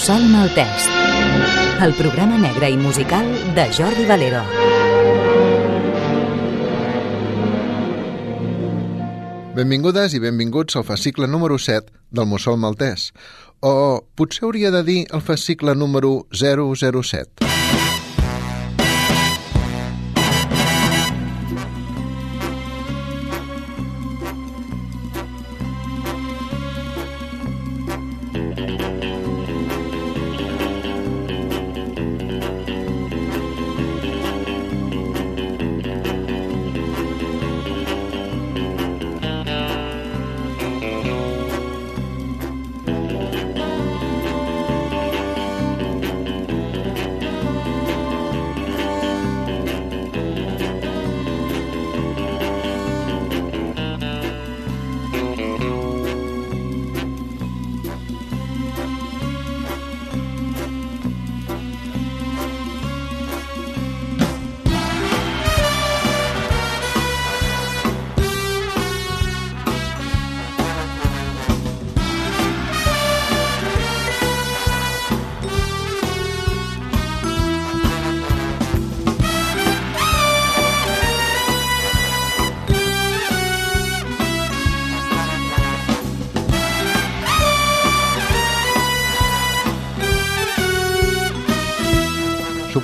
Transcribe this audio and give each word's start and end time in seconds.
Mussol 0.00 0.22
Maltès, 0.32 0.86
el 1.84 1.90
programa 1.92 2.38
negre 2.40 2.70
i 2.72 2.76
musical 2.80 3.26
de 3.52 3.66
Jordi 3.68 4.06
Valero. 4.08 4.40
Benvingudes 9.58 10.16
i 10.16 10.22
benvinguts 10.24 10.80
al 10.80 10.88
fascicle 10.88 11.28
número 11.28 11.60
7 11.60 11.92
del 12.16 12.30
Mussol 12.32 12.56
Maltès, 12.56 13.10
o 13.60 14.00
potser 14.16 14.48
hauria 14.48 14.72
de 14.72 14.84
dir 14.88 14.98
el 15.12 15.20
fascicle 15.20 15.76
número 15.76 16.22
007. 16.32 17.49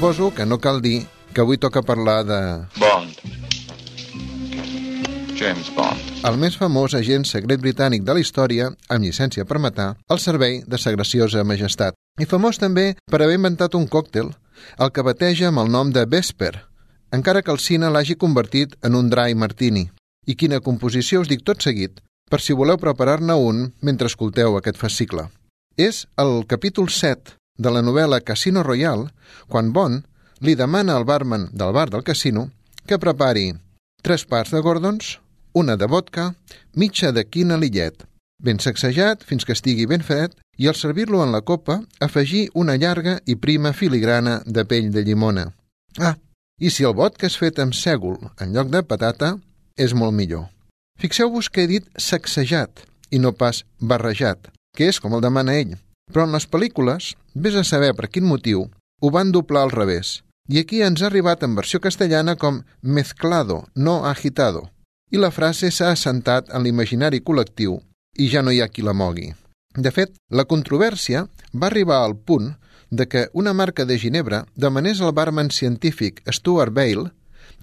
Suposo 0.06 0.32
que 0.32 0.46
no 0.46 0.60
cal 0.60 0.80
dir 0.82 1.08
que 1.34 1.40
avui 1.40 1.58
toca 1.58 1.82
parlar 1.82 2.22
de... 2.22 2.38
Bond. 2.78 3.10
James 5.34 5.66
Bond. 5.74 6.12
El 6.22 6.36
més 6.38 6.54
famós 6.54 6.92
agent 6.94 7.24
secret 7.26 7.58
britànic 7.58 8.04
de 8.06 8.14
la 8.14 8.20
història, 8.22 8.68
amb 8.86 9.02
llicència 9.02 9.42
per 9.50 9.58
matar, 9.58 9.88
al 10.06 10.20
servei 10.22 10.60
de 10.62 10.78
sa 10.78 10.92
graciosa 10.94 11.42
majestat. 11.42 11.98
I 12.22 12.28
famós 12.30 12.62
també 12.62 12.92
per 13.10 13.18
haver 13.18 13.34
inventat 13.40 13.74
un 13.74 13.88
còctel, 13.90 14.30
el 14.78 14.92
que 14.94 15.02
bateja 15.02 15.48
amb 15.50 15.64
el 15.64 15.72
nom 15.74 15.90
de 15.90 16.04
Vesper, 16.06 16.52
encara 17.10 17.42
que 17.42 17.50
el 17.50 17.58
cine 17.58 17.90
l'hagi 17.90 18.14
convertit 18.14 18.76
en 18.86 18.94
un 18.94 19.10
dry 19.10 19.34
martini. 19.34 19.88
I 20.30 20.36
quina 20.38 20.62
composició 20.62 21.24
us 21.24 21.32
dic 21.32 21.42
tot 21.42 21.66
seguit, 21.66 21.98
per 22.30 22.38
si 22.38 22.54
voleu 22.54 22.78
preparar-ne 22.78 23.34
un 23.34 23.72
mentre 23.82 24.06
escolteu 24.06 24.54
aquest 24.54 24.78
fascicle. 24.78 25.26
És 25.74 26.04
el 26.14 26.44
capítol 26.46 26.94
7 26.94 27.34
de 27.56 27.72
la 27.72 27.82
novel·la 27.82 28.20
Casino 28.20 28.62
Royale, 28.62 29.10
quan 29.48 29.72
Bond 29.72 30.04
li 30.40 30.54
demana 30.54 30.96
al 30.96 31.04
barman 31.04 31.48
del 31.52 31.72
bar 31.72 31.88
del 31.90 32.04
casino 32.04 32.50
que 32.86 32.98
prepari 32.98 33.54
tres 34.02 34.24
parts 34.24 34.52
de 34.52 34.60
Gordons, 34.60 35.18
una 35.52 35.76
de 35.76 35.86
vodka, 35.86 36.34
mitja 36.74 37.12
de 37.12 37.24
quina 37.24 37.56
lillet, 37.56 38.04
ben 38.38 38.60
sacsejat 38.60 39.24
fins 39.24 39.44
que 39.44 39.56
estigui 39.56 39.86
ben 39.90 40.04
fred, 40.04 40.34
i 40.56 40.68
al 40.68 40.76
servir-lo 40.76 41.22
en 41.24 41.32
la 41.32 41.40
copa, 41.40 41.80
afegir 42.00 42.48
una 42.54 42.76
llarga 42.76 43.18
i 43.26 43.36
prima 43.36 43.72
filigrana 43.72 44.40
de 44.46 44.64
pell 44.64 44.92
de 44.92 45.02
llimona. 45.04 45.50
Ah, 45.98 46.16
i 46.60 46.70
si 46.70 46.84
el 46.84 46.94
vodka 46.96 47.26
és 47.28 47.36
fet 47.36 47.58
amb 47.60 47.74
sègol 47.76 48.20
en 48.40 48.52
lloc 48.54 48.70
de 48.72 48.82
patata, 48.82 49.36
és 49.76 49.92
molt 49.92 50.14
millor. 50.16 50.46
Fixeu-vos 51.00 51.50
que 51.52 51.64
he 51.64 51.72
dit 51.72 51.88
sacsejat 52.00 52.84
i 53.10 53.18
no 53.20 53.32
pas 53.32 53.64
barrejat, 53.80 54.48
que 54.76 54.88
és 54.88 55.00
com 55.00 55.12
el 55.16 55.24
demana 55.24 55.56
ell, 55.60 55.76
però 56.12 56.26
en 56.26 56.34
les 56.36 56.46
pel·lícules, 56.48 57.14
vés 57.34 57.56
a 57.56 57.64
saber 57.64 57.92
per 57.94 58.08
quin 58.08 58.26
motiu, 58.26 58.68
ho 59.00 59.10
van 59.10 59.32
doblar 59.32 59.66
al 59.66 59.74
revés. 59.74 60.22
I 60.48 60.60
aquí 60.62 60.82
ens 60.82 61.02
ha 61.02 61.08
arribat 61.10 61.42
en 61.42 61.56
versió 61.58 61.80
castellana 61.80 62.36
com 62.36 62.62
mezclado, 62.82 63.66
no 63.74 64.04
agitado. 64.06 64.70
I 65.10 65.18
la 65.18 65.30
frase 65.30 65.70
s'ha 65.70 65.90
assentat 65.90 66.52
en 66.54 66.62
l'imaginari 66.62 67.22
col·lectiu 67.22 67.80
i 68.18 68.30
ja 68.30 68.42
no 68.42 68.54
hi 68.54 68.62
ha 68.62 68.70
qui 68.70 68.82
la 68.82 68.94
mogui. 68.94 69.32
De 69.76 69.90
fet, 69.92 70.14
la 70.30 70.46
controvèrsia 70.48 71.26
va 71.52 71.66
arribar 71.68 72.00
al 72.02 72.16
punt 72.16 72.54
de 72.90 73.06
que 73.08 73.28
una 73.32 73.52
marca 73.52 73.84
de 73.84 73.98
Ginebra 73.98 74.46
demanés 74.54 75.00
al 75.00 75.12
barman 75.12 75.50
científic 75.50 76.22
Stuart 76.30 76.72
Bale 76.72 77.10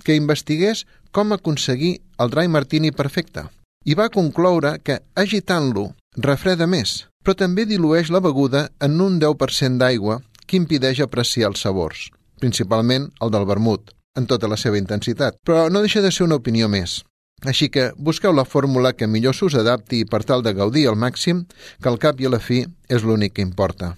que 0.03 0.15
investigués 0.15 0.85
com 1.11 1.31
aconseguir 1.31 2.01
el 2.19 2.31
dry 2.33 2.47
martini 2.47 2.91
perfecte 2.91 3.47
i 3.85 3.95
va 3.99 4.11
concloure 4.11 4.77
que 4.83 4.99
agitant-lo 5.15 5.89
refreda 6.15 6.67
més, 6.67 7.07
però 7.23 7.35
també 7.39 7.65
dilueix 7.65 8.11
la 8.11 8.21
beguda 8.23 8.67
en 8.83 8.99
un 9.01 9.19
10% 9.21 9.79
d'aigua 9.79 10.19
que 10.45 10.59
impideix 10.59 10.99
apreciar 11.01 11.49
els 11.49 11.63
sabors, 11.63 12.09
principalment 12.39 13.09
el 13.23 13.31
del 13.31 13.47
vermut, 13.47 13.93
en 14.19 14.27
tota 14.27 14.49
la 14.51 14.59
seva 14.59 14.77
intensitat. 14.77 15.39
Però 15.47 15.69
no 15.71 15.81
deixa 15.81 16.03
de 16.03 16.11
ser 16.11 16.27
una 16.27 16.37
opinió 16.41 16.69
més. 16.69 17.01
Així 17.47 17.69
que 17.71 17.91
busqueu 17.97 18.35
la 18.35 18.45
fórmula 18.45 18.93
que 18.93 19.07
millor 19.07 19.35
s'us 19.35 19.55
adapti 19.59 20.03
per 20.05 20.23
tal 20.23 20.43
de 20.43 20.53
gaudir 20.53 20.85
al 20.87 20.99
màxim, 20.99 21.43
que 21.81 21.89
al 21.89 21.99
cap 21.99 22.21
i 22.21 22.27
a 22.27 22.31
la 22.35 22.39
fi 22.39 22.63
és 22.87 23.03
l'únic 23.03 23.35
que 23.35 23.47
importa. 23.47 23.95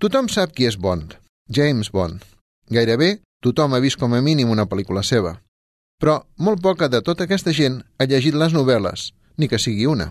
Tothom 0.00 0.28
sap 0.28 0.52
qui 0.52 0.66
és 0.68 0.76
Bond, 0.76 1.14
James 1.48 1.92
Bond. 1.92 2.20
Gairebé 2.68 3.20
tothom 3.44 3.76
ha 3.76 3.80
vist 3.80 4.00
com 4.00 4.12
a 4.12 4.20
mínim 4.20 4.50
una 4.50 4.66
pel·lícula 4.66 5.04
seva. 5.06 5.38
Però 6.02 6.18
molt 6.36 6.60
poca 6.60 6.90
de 6.92 7.00
tota 7.00 7.24
aquesta 7.24 7.54
gent 7.56 7.80
ha 7.96 8.04
llegit 8.04 8.34
les 8.34 8.52
novel·les, 8.52 9.12
ni 9.38 9.48
que 9.48 9.60
sigui 9.62 9.86
una 9.88 10.10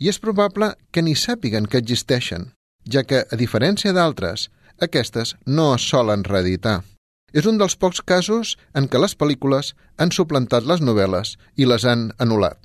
i 0.00 0.08
és 0.08 0.18
probable 0.18 0.72
que 0.90 1.04
ni 1.04 1.14
sàpiguen 1.14 1.68
que 1.68 1.78
existeixen, 1.78 2.50
ja 2.88 3.04
que, 3.04 3.22
a 3.22 3.36
diferència 3.36 3.92
d'altres, 3.92 4.48
aquestes 4.80 5.36
no 5.46 5.74
es 5.76 5.84
solen 5.92 6.24
reeditar. 6.24 6.80
És 7.32 7.46
un 7.46 7.60
dels 7.60 7.76
pocs 7.76 8.00
casos 8.02 8.56
en 8.74 8.88
què 8.90 8.98
les 8.98 9.14
pel·lícules 9.14 9.74
han 10.00 10.10
suplantat 10.10 10.66
les 10.66 10.80
novel·les 10.82 11.36
i 11.56 11.68
les 11.68 11.84
han 11.86 12.08
anul·lat. 12.18 12.58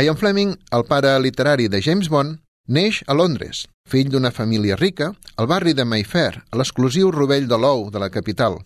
Ian 0.00 0.16
Fleming, 0.16 0.56
el 0.72 0.86
pare 0.88 1.12
literari 1.20 1.68
de 1.68 1.82
James 1.84 2.08
Bond, 2.08 2.40
neix 2.66 3.02
a 3.06 3.14
Londres, 3.14 3.66
fill 3.86 4.08
d'una 4.10 4.32
família 4.32 4.78
rica, 4.80 5.12
al 5.36 5.46
barri 5.46 5.74
de 5.76 5.84
Mayfair, 5.84 6.42
a 6.50 6.58
l'exclusiu 6.58 7.12
rovell 7.12 7.46
de 7.46 7.58
l'ou 7.58 7.90
de 7.90 8.00
la 8.00 8.10
capital. 8.10 8.58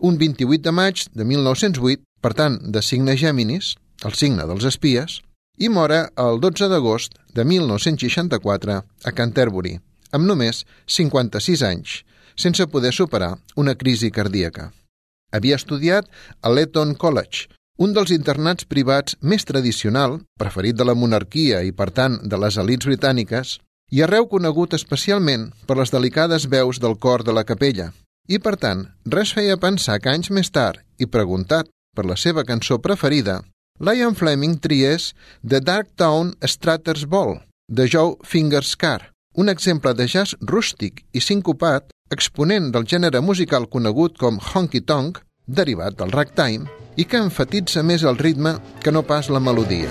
Un 0.00 0.18
28 0.18 0.64
de 0.66 0.72
maig 0.74 1.06
de 1.14 1.24
1908, 1.24 2.02
per 2.20 2.34
tant, 2.34 2.58
de 2.74 2.82
signe 2.82 3.14
Gèminis, 3.16 3.76
el 4.04 4.16
signe 4.18 4.48
dels 4.50 4.66
espies, 4.66 5.20
i 5.62 5.68
mora 5.70 6.08
el 6.18 6.40
12 6.42 6.66
d'agost 6.72 7.14
de 7.38 7.44
1964 7.46 8.78
a 8.82 9.12
Canterbury, 9.14 9.76
amb 10.10 10.26
només 10.26 10.64
56 10.90 11.62
anys, 11.68 12.00
sense 12.34 12.66
poder 12.66 12.90
superar 12.96 13.36
una 13.54 13.76
crisi 13.78 14.10
cardíaca. 14.10 14.72
Havia 15.32 15.58
estudiat 15.60 16.08
a 16.42 16.50
l'Eton 16.50 16.96
College, 16.98 17.46
un 17.78 17.94
dels 17.94 18.10
internats 18.10 18.66
privats 18.66 19.14
més 19.22 19.46
tradicional, 19.48 20.18
preferit 20.38 20.76
de 20.76 20.88
la 20.88 20.96
monarquia 20.98 21.62
i, 21.62 21.70
per 21.70 21.90
tant, 21.94 22.18
de 22.22 22.40
les 22.42 22.58
elites 22.58 22.90
britàniques, 22.90 23.54
i 23.92 24.02
arreu 24.02 24.26
conegut 24.26 24.74
especialment 24.74 25.50
per 25.68 25.78
les 25.78 25.94
delicades 25.94 26.48
veus 26.50 26.82
del 26.82 26.98
cor 26.98 27.22
de 27.22 27.32
la 27.38 27.46
capella. 27.46 27.92
I, 28.28 28.38
per 28.42 28.56
tant, 28.58 28.86
res 29.06 29.32
feia 29.36 29.60
pensar 29.62 30.00
que 30.02 30.10
anys 30.10 30.30
més 30.34 30.50
tard, 30.50 30.82
i 30.98 31.06
preguntat 31.06 31.70
per 31.94 32.06
la 32.08 32.16
seva 32.16 32.44
cançó 32.48 32.78
preferida, 32.82 33.42
Lion 33.82 34.14
Fleming 34.14 34.60
tries 34.60 35.12
The 35.42 35.58
Dark 35.58 35.96
Town 35.96 36.36
Stratter's 36.46 37.04
Ball, 37.04 37.40
de 37.66 37.88
Joe 37.88 38.14
Fingerscar, 38.22 39.10
un 39.34 39.48
exemple 39.48 39.90
de 39.98 40.06
jazz 40.06 40.36
rústic 40.38 41.02
i 41.10 41.18
sincopat, 41.18 41.90
exponent 42.14 42.70
del 42.70 42.86
gènere 42.86 43.18
musical 43.26 43.66
conegut 43.66 44.14
com 44.22 44.38
honky-tonk, 44.38 45.18
derivat 45.50 45.98
del 45.98 46.14
ragtime, 46.14 46.70
i 46.94 47.02
que 47.02 47.18
enfatitza 47.26 47.82
més 47.82 48.06
el 48.06 48.22
ritme 48.22 48.54
que 48.84 48.94
no 48.94 49.02
pas 49.02 49.26
la 49.34 49.42
melodia. 49.42 49.90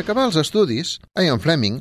Acabar 0.00 0.22
els 0.30 0.36
estudis, 0.40 0.94
Ian 1.20 1.42
Fleming 1.44 1.74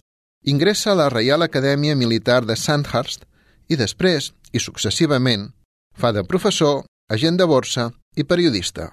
ingressa 0.51 0.91
a 0.91 0.97
la 0.99 1.05
Reial 1.07 1.45
Acadèmia 1.45 1.95
Militar 1.95 2.41
de 2.43 2.57
Sandhurst 2.59 3.23
i 3.71 3.77
després, 3.79 4.33
i 4.51 4.59
successivament, 4.59 5.45
fa 5.95 6.11
de 6.11 6.25
professor, 6.27 6.83
agent 7.07 7.39
de 7.39 7.47
borsa 7.47 7.87
i 8.19 8.25
periodista, 8.27 8.89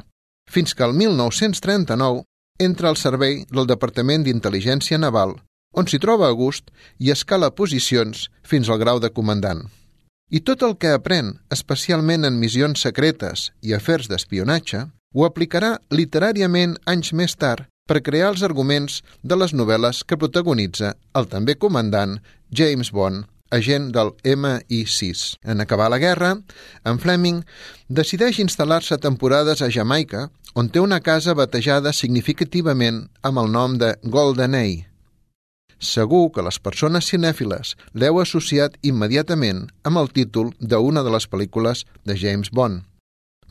fins 0.47 0.77
que 0.79 0.87
el 0.87 0.95
1939 0.95 2.23
entra 2.69 2.93
al 2.93 3.01
servei 3.03 3.43
del 3.51 3.67
Departament 3.67 4.23
d'Intel·ligència 4.23 5.01
Naval, 5.03 5.35
on 5.75 5.91
s'hi 5.91 5.99
troba 5.99 6.31
a 6.31 6.37
gust 6.39 6.71
i 7.03 7.11
escala 7.11 7.51
posicions 7.51 8.29
fins 8.47 8.71
al 8.71 8.79
grau 8.79 9.03
de 9.03 9.11
comandant. 9.11 9.67
I 10.31 10.47
tot 10.47 10.63
el 10.63 10.79
que 10.79 10.95
aprèn, 10.95 11.35
especialment 11.51 12.31
en 12.31 12.39
missions 12.39 12.87
secretes 12.87 13.51
i 13.63 13.75
afers 13.75 14.07
d'espionatge, 14.07 14.87
ho 15.15 15.27
aplicarà 15.27 15.81
literàriament 15.91 16.79
anys 16.87 17.11
més 17.13 17.35
tard 17.35 17.67
per 17.87 18.03
crear 18.03 18.33
els 18.35 18.43
arguments 18.43 19.01
de 19.23 19.39
les 19.39 19.55
novel·les 19.55 20.03
que 20.05 20.19
protagonitza 20.19 20.97
el 21.15 21.31
també 21.31 21.55
comandant 21.55 22.19
James 22.51 22.91
Bond 22.93 23.25
agent 23.51 23.93
del 23.95 24.11
MI6. 24.25 25.39
En 25.45 25.61
acabar 25.61 25.91
la 25.91 25.99
guerra, 26.03 26.33
en 26.85 26.99
Fleming 26.99 27.45
decideix 27.89 28.41
instal·lar-se 28.43 28.99
temporades 28.99 29.63
a 29.63 29.71
Jamaica, 29.71 30.29
on 30.55 30.71
té 30.73 30.81
una 30.81 31.01
casa 31.01 31.35
batejada 31.35 31.93
significativament 31.93 33.07
amb 33.23 33.39
el 33.39 33.51
nom 33.53 33.79
de 33.79 33.95
Golden 34.03 34.57
A. 34.59 34.67
Segur 35.79 36.31
que 36.33 36.43
les 36.43 36.59
persones 36.59 37.07
cinèfiles 37.13 37.75
l'heu 37.93 38.19
associat 38.23 38.79
immediatament 38.83 39.67
amb 39.85 40.01
el 40.01 40.09
títol 40.11 40.55
d'una 40.59 41.05
de 41.05 41.13
les 41.13 41.29
pel·lícules 41.29 41.85
de 42.09 42.17
James 42.17 42.51
Bond. 42.51 42.83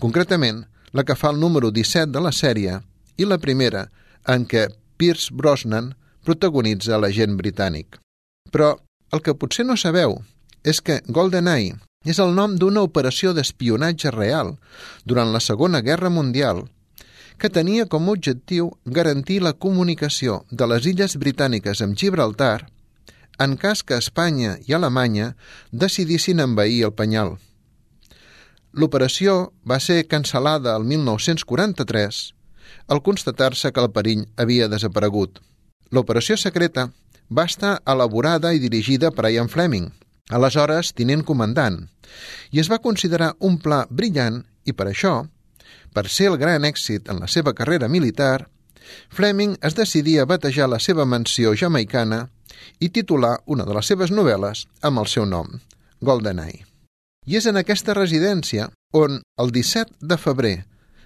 Concretament, 0.01 0.65
la 0.91 1.05
que 1.05 1.15
fa 1.15 1.29
el 1.31 1.39
número 1.39 1.69
17 1.71 2.11
de 2.11 2.23
la 2.23 2.33
sèrie 2.33 2.81
i 3.21 3.29
la 3.29 3.37
primera 3.37 3.85
en 4.27 4.45
què 4.49 4.67
Pierce 4.97 5.33
Brosnan 5.33 5.93
protagonitza 6.25 6.99
l'agent 6.99 7.37
britànic. 7.37 7.99
Però 8.51 8.75
el 9.13 9.21
que 9.21 9.35
potser 9.37 9.65
no 9.67 9.77
sabeu 9.77 10.17
és 10.65 10.81
que 10.81 11.01
GoldenEye 11.07 11.75
és 12.05 12.19
el 12.21 12.33
nom 12.37 12.55
d'una 12.61 12.83
operació 12.85 13.33
d'espionatge 13.33 14.13
real 14.13 14.55
durant 15.05 15.33
la 15.33 15.41
Segona 15.41 15.81
Guerra 15.81 16.11
Mundial 16.13 16.65
que 17.41 17.49
tenia 17.49 17.85
com 17.91 18.07
a 18.07 18.15
objectiu 18.15 18.69
garantir 18.85 19.41
la 19.43 19.53
comunicació 19.53 20.43
de 20.51 20.67
les 20.71 20.85
illes 20.91 21.17
britàniques 21.19 21.81
amb 21.83 21.97
Gibraltar 21.99 22.67
en 23.45 23.57
cas 23.59 23.83
que 23.83 23.97
Espanya 23.99 24.55
i 24.67 24.73
Alemanya 24.77 25.33
decidissin 25.71 26.39
envair 26.39 26.85
el 26.87 26.93
Penyal. 26.95 27.35
L'operació 28.75 29.51
va 29.67 29.79
ser 29.79 30.05
cancel·lada 30.07 30.75
el 30.77 30.87
1943 30.87 32.34
al 32.87 33.01
constatar-se 33.01 33.71
que 33.71 33.81
el 33.81 33.91
perill 33.91 34.25
havia 34.37 34.69
desaparegut. 34.69 35.39
L'operació 35.91 36.37
secreta 36.37 36.89
va 37.29 37.45
estar 37.49 37.79
elaborada 37.85 38.53
i 38.53 38.61
dirigida 38.61 39.11
per 39.11 39.29
Ian 39.31 39.49
Fleming, 39.49 39.89
aleshores 40.29 40.93
tinent 40.93 41.23
comandant, 41.25 41.85
i 42.51 42.61
es 42.61 42.69
va 42.71 42.81
considerar 42.81 43.35
un 43.39 43.57
pla 43.61 43.85
brillant 43.89 44.43
i 44.65 44.73
per 44.73 44.89
això, 44.89 45.15
per 45.93 46.07
ser 46.09 46.29
el 46.31 46.37
gran 46.37 46.65
èxit 46.65 47.09
en 47.09 47.21
la 47.21 47.29
seva 47.31 47.53
carrera 47.53 47.87
militar, 47.87 48.47
Fleming 49.09 49.55
es 49.61 49.75
decidia 49.75 50.23
a 50.23 50.29
batejar 50.29 50.69
la 50.69 50.79
seva 50.79 51.05
mansió 51.05 51.55
jamaicana 51.55 52.27
i 52.79 52.89
titular 52.89 53.39
una 53.45 53.65
de 53.65 53.73
les 53.73 53.87
seves 53.89 54.11
novel·les 54.11 54.65
amb 54.81 55.01
el 55.01 55.09
seu 55.09 55.25
nom, 55.25 55.49
GoldenEye. 56.01 56.65
I 57.25 57.39
és 57.39 57.47
en 57.49 57.57
aquesta 57.57 57.95
residència 57.97 58.69
on, 58.93 59.21
el 59.41 59.51
17 59.51 59.97
de 60.01 60.17
febrer 60.21 60.57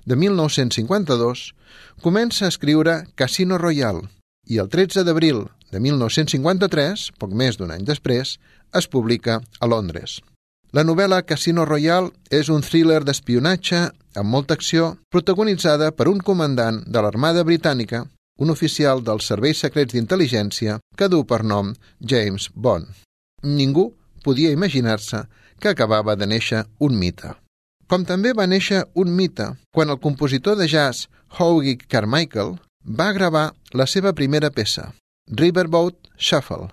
de 0.05 0.15
1952, 0.15 1.53
comença 2.01 2.45
a 2.45 2.53
escriure 2.53 3.03
Casino 3.15 3.57
Royale 3.57 4.07
i 4.47 4.57
el 4.57 4.69
13 4.69 5.03
d'abril 5.05 5.45
de 5.71 5.79
1953, 5.79 7.09
poc 7.21 7.33
més 7.33 7.59
d'un 7.59 7.71
any 7.71 7.85
després, 7.85 8.37
es 8.73 8.87
publica 8.87 9.39
a 9.59 9.69
Londres. 9.69 10.19
La 10.73 10.83
novel·la 10.85 11.23
Casino 11.25 11.65
Royale 11.65 12.11
és 12.29 12.49
un 12.53 12.61
thriller 12.61 13.01
d'espionatge 13.03 13.87
amb 14.19 14.29
molta 14.29 14.53
acció, 14.57 14.95
protagonitzada 15.09 15.91
per 15.97 16.07
un 16.09 16.19
comandant 16.21 16.83
de 16.85 17.01
l'Armada 17.01 17.43
Britànica, 17.45 18.03
un 18.39 18.53
oficial 18.53 19.03
dels 19.03 19.27
serveis 19.31 19.61
secrets 19.65 19.93
d'intel·ligència 19.93 20.79
que 20.97 21.09
du 21.09 21.23
per 21.25 21.43
nom 21.43 21.73
James 21.99 22.49
Bond. 22.55 22.87
Ningú 23.43 23.89
podia 24.23 24.51
imaginar-se 24.51 25.25
que 25.59 25.69
acabava 25.73 26.15
de 26.15 26.27
néixer 26.27 26.63
un 26.79 26.97
mite. 26.99 27.33
Com 27.89 28.03
també 28.05 28.35
va 28.37 28.45
néixer 28.45 28.83
un 29.01 29.09
mite 29.17 29.47
quan 29.73 29.89
el 29.89 29.97
compositor 30.01 30.57
de 30.59 30.67
jazz 30.69 31.07
Hoagy 31.37 31.75
Carmichael 31.89 32.59
va 32.85 33.11
gravar 33.17 33.47
la 33.73 33.87
seva 33.89 34.13
primera 34.13 34.51
peça, 34.53 34.91
Riverboat 35.41 35.97
Shuffle, 36.17 36.69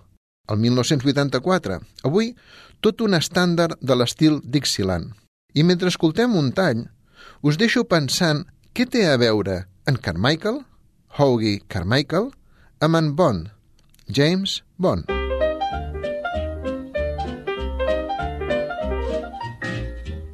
el 0.52 0.60
1984, 0.60 1.80
avui 2.04 2.34
tot 2.84 3.00
un 3.00 3.16
estàndard 3.16 3.80
de 3.80 3.96
l'estil 3.96 4.40
Dixieland. 4.44 5.14
I 5.56 5.64
mentre 5.64 5.88
escoltem 5.88 6.36
un 6.36 6.52
tall, 6.52 6.84
us 7.40 7.56
deixo 7.56 7.88
pensant 7.88 8.44
què 8.76 8.84
té 8.84 9.08
a 9.08 9.16
veure 9.16 9.62
en 9.88 9.96
Carmichael, 9.96 10.64
Hoagy 11.16 11.62
Carmichael, 11.66 12.28
amb 12.84 13.00
en 13.00 13.14
Bond, 13.16 13.48
James 14.12 14.60
Bond. 14.76 15.15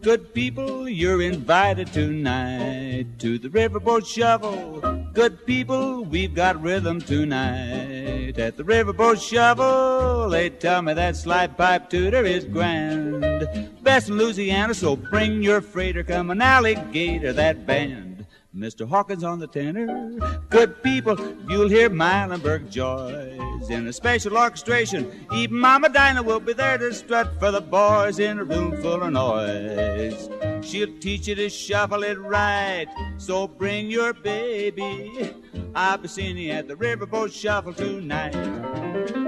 Good 0.02 0.34
people, 0.34 0.88
you're 0.88 1.22
invited 1.22 1.92
tonight 1.92 3.06
to 3.20 3.38
the 3.38 3.48
riverboat 3.48 4.04
shovel. 4.04 4.80
Good 5.12 5.46
people, 5.46 6.04
we've 6.04 6.34
got 6.34 6.60
rhythm 6.60 7.00
tonight 7.00 8.36
at 8.36 8.56
the 8.56 8.64
riverboat 8.64 9.22
shovel. 9.22 10.28
They 10.28 10.50
tell 10.50 10.82
me 10.82 10.92
that 10.94 11.14
slide 11.14 11.56
pipe 11.56 11.88
tooter 11.88 12.24
is 12.24 12.44
grand. 12.44 13.20
Best 13.84 14.08
in 14.08 14.18
Louisiana, 14.18 14.74
so 14.74 14.96
bring 14.96 15.40
your 15.40 15.60
freighter, 15.60 16.02
come 16.02 16.32
an 16.32 16.42
alligator, 16.42 17.32
that 17.34 17.64
band. 17.64 18.11
Mr. 18.56 18.86
Hawkins 18.86 19.24
on 19.24 19.38
the 19.38 19.46
tenor. 19.46 20.10
Good 20.50 20.82
people, 20.82 21.16
you'll 21.48 21.68
hear 21.68 21.88
Milenberg 21.88 22.70
joys 22.70 23.70
in 23.70 23.86
a 23.86 23.92
special 23.92 24.36
orchestration. 24.36 25.26
Even 25.32 25.56
Mama 25.56 25.88
Dinah 25.88 26.22
will 26.22 26.40
be 26.40 26.52
there 26.52 26.76
to 26.76 26.92
strut 26.92 27.38
for 27.38 27.50
the 27.50 27.62
boys 27.62 28.18
in 28.18 28.38
a 28.38 28.44
room 28.44 28.76
full 28.82 29.02
of 29.02 29.12
noise. 29.12 30.28
She'll 30.62 30.98
teach 30.98 31.28
you 31.28 31.34
to 31.34 31.48
shuffle 31.48 32.02
it 32.02 32.20
right, 32.20 32.86
so 33.16 33.48
bring 33.48 33.90
your 33.90 34.12
baby. 34.12 35.34
I'll 35.74 35.96
be 35.96 36.08
seeing 36.08 36.36
you 36.36 36.50
at 36.50 36.68
the 36.68 36.74
riverboat 36.74 37.32
shuffle 37.32 37.72
tonight. 37.72 39.21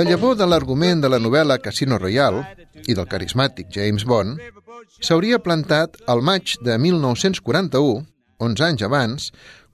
La 0.00 0.06
llavor 0.08 0.32
de 0.32 0.46
l'argument 0.48 1.02
de 1.04 1.08
la 1.12 1.18
novel·la 1.20 1.58
Casino 1.60 1.98
Royale 2.00 2.40
i 2.88 2.94
del 2.96 3.04
carismàtic 3.08 3.66
James 3.74 4.06
Bond 4.08 4.38
s'hauria 5.04 5.38
plantat 5.44 5.98
al 6.08 6.22
maig 6.24 6.54
de 6.64 6.78
1941, 6.80 8.06
11 8.46 8.64
anys 8.64 8.84
abans, 8.86 9.26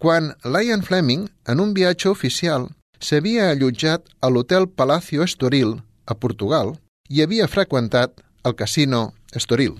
quan 0.02 0.32
Lion 0.42 0.80
Fleming, 0.82 1.28
en 1.46 1.62
un 1.62 1.70
viatge 1.76 2.08
oficial, 2.10 2.66
s'havia 2.98 3.52
allotjat 3.52 4.10
a 4.18 4.30
l'hotel 4.32 4.66
Palacio 4.66 5.22
Estoril, 5.22 5.76
a 6.10 6.16
Portugal, 6.18 6.72
i 7.06 7.22
havia 7.22 7.46
freqüentat 7.46 8.18
el 8.42 8.56
casino 8.58 9.12
Estoril. 9.30 9.76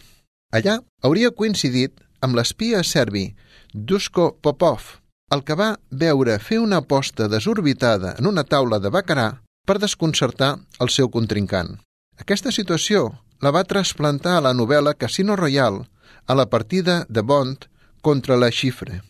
Allà 0.55 0.77
hauria 1.03 1.33
coincidit 1.35 1.99
amb 2.23 2.39
l'espia 2.39 2.85
serbi 2.87 3.33
Dusko 3.75 4.37
Popov, 4.47 5.01
el 5.35 5.43
que 5.43 5.59
va 5.59 5.73
veure 5.91 6.39
fer 6.39 6.61
una 6.63 6.85
aposta 6.85 7.27
desorbitada 7.27 8.15
en 8.21 8.31
una 8.31 8.47
taula 8.47 8.79
de 8.79 8.95
bacarà 8.95 9.27
per 9.67 9.81
desconcertar 9.83 10.55
el 10.81 10.93
seu 10.95 11.11
contrincant. 11.13 11.77
Aquesta 12.23 12.53
situació 12.55 13.11
la 13.45 13.53
va 13.53 13.67
trasplantar 13.69 14.39
a 14.39 14.45
la 14.47 14.55
novel·la 14.57 14.95
Casino 14.95 15.37
Royale, 15.37 15.85
a 16.27 16.35
la 16.35 16.47
partida 16.47 17.05
de 17.09 17.23
Bond 17.23 17.67
contra 18.03 18.39
la 18.39 18.51
Xifre. 18.51 19.03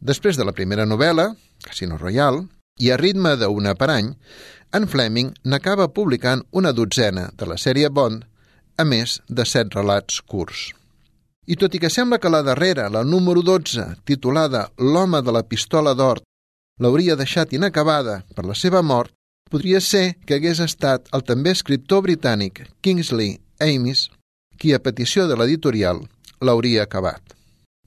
Després 0.00 0.36
de 0.36 0.44
la 0.44 0.52
primera 0.52 0.86
novel·la, 0.86 1.32
Casino 1.64 1.98
Royale, 1.98 2.46
i 2.78 2.90
a 2.90 2.98
ritme 3.00 3.34
d'una 3.40 3.74
per 3.78 3.90
any, 3.94 4.12
en 4.72 4.86
Fleming 4.88 5.32
n'acaba 5.44 5.90
publicant 5.92 6.44
una 6.52 6.72
dotzena 6.72 7.30
de 7.36 7.48
la 7.48 7.58
sèrie 7.60 7.90
Bond, 7.90 8.24
a 8.78 8.84
més 8.84 9.20
de 9.28 9.44
set 9.44 9.74
relats 9.76 10.20
curts. 10.20 10.70
I 11.46 11.58
tot 11.58 11.74
i 11.74 11.80
que 11.82 11.90
sembla 11.90 12.20
que 12.22 12.30
la 12.30 12.42
darrera, 12.46 12.88
la 12.88 13.02
número 13.04 13.42
12, 13.42 13.84
titulada 14.06 14.68
L'home 14.78 15.20
de 15.22 15.34
la 15.34 15.42
pistola 15.42 15.94
d'or, 15.98 16.22
l'hauria 16.80 17.16
deixat 17.18 17.52
inacabada 17.52 18.22
per 18.34 18.46
la 18.46 18.54
seva 18.54 18.82
mort, 18.82 19.12
podria 19.52 19.82
ser 19.84 20.16
que 20.24 20.38
hagués 20.38 20.62
estat 20.64 21.12
el 21.12 21.24
també 21.28 21.52
escriptor 21.52 22.02
britànic 22.06 22.64
Kingsley 22.80 23.36
Amis 23.60 24.08
qui, 24.56 24.72
a 24.72 24.80
petició 24.80 25.28
de 25.28 25.36
l'editorial, 25.36 26.00
l'hauria 26.40 26.86
acabat. 26.86 27.36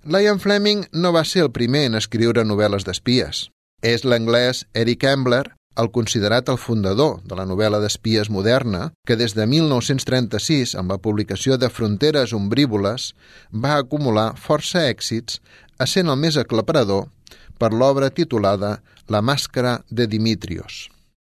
Lion 0.05 0.39
Fleming 0.39 0.85
no 0.93 1.11
va 1.15 1.25
ser 1.25 1.41
el 1.47 1.51
primer 1.51 1.87
en 1.89 1.97
escriure 1.97 2.45
novel·les 2.45 2.85
d'espies. 2.85 3.47
És 3.81 4.05
l'anglès 4.05 4.65
Eric 4.77 5.07
Ambler 5.09 5.45
el 5.75 5.91
considerat 5.91 6.49
el 6.49 6.57
fundador 6.61 7.19
de 7.27 7.35
la 7.35 7.45
novel·la 7.47 7.81
d'espies 7.83 8.29
moderna, 8.31 8.93
que 9.07 9.17
des 9.19 9.35
de 9.35 9.45
1936, 9.49 10.75
amb 10.79 10.93
la 10.93 11.01
publicació 11.03 11.57
de 11.59 11.69
Fronteres 11.69 12.33
ombrívoles, 12.33 13.11
va 13.51 13.75
acumular 13.81 14.31
força 14.39 14.85
èxits, 14.87 15.41
essent 15.83 16.11
el 16.11 16.19
més 16.21 16.39
aclaparador 16.39 17.09
per 17.59 17.73
l'obra 17.73 18.09
titulada 18.09 18.77
La 19.11 19.21
màscara 19.21 19.81
de 19.91 20.07
Dimitrios. 20.07 20.85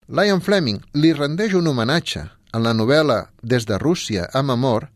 Lion 0.08 0.40
Fleming 0.40 0.78
li 0.96 1.10
rendeix 1.12 1.52
un 1.52 1.66
homenatge 1.68 2.22
en 2.56 2.62
la 2.64 2.72
novel·la 2.72 3.18
Des 3.42 3.66
de 3.68 3.76
Rússia 3.76 4.24
amb 4.32 4.54
amor, 4.54 4.86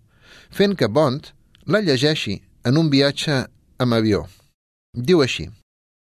fent 0.49 0.73
que 0.73 0.88
Bond 0.88 1.28
la 1.69 1.83
llegeixi 1.85 2.38
en 2.64 2.78
un 2.81 2.88
viatge 2.88 3.42
amb 3.78 3.92
avió. 3.99 4.23
Diu 4.97 5.21
així, 5.21 5.50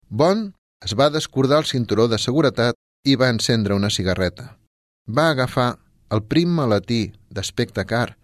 Bond 0.08 0.52
es 0.86 0.94
va 0.94 1.10
descordar 1.10 1.58
el 1.58 1.66
cinturó 1.66 2.06
de 2.06 2.18
seguretat 2.22 2.78
i 3.04 3.16
va 3.18 3.32
encendre 3.34 3.74
una 3.74 3.90
cigarreta. 3.90 4.54
Va 5.10 5.30
agafar 5.30 5.72
el 6.14 6.22
prim 6.22 6.54
maletí 6.54 7.10
d'aspecte 7.30 7.84
car 7.90 8.14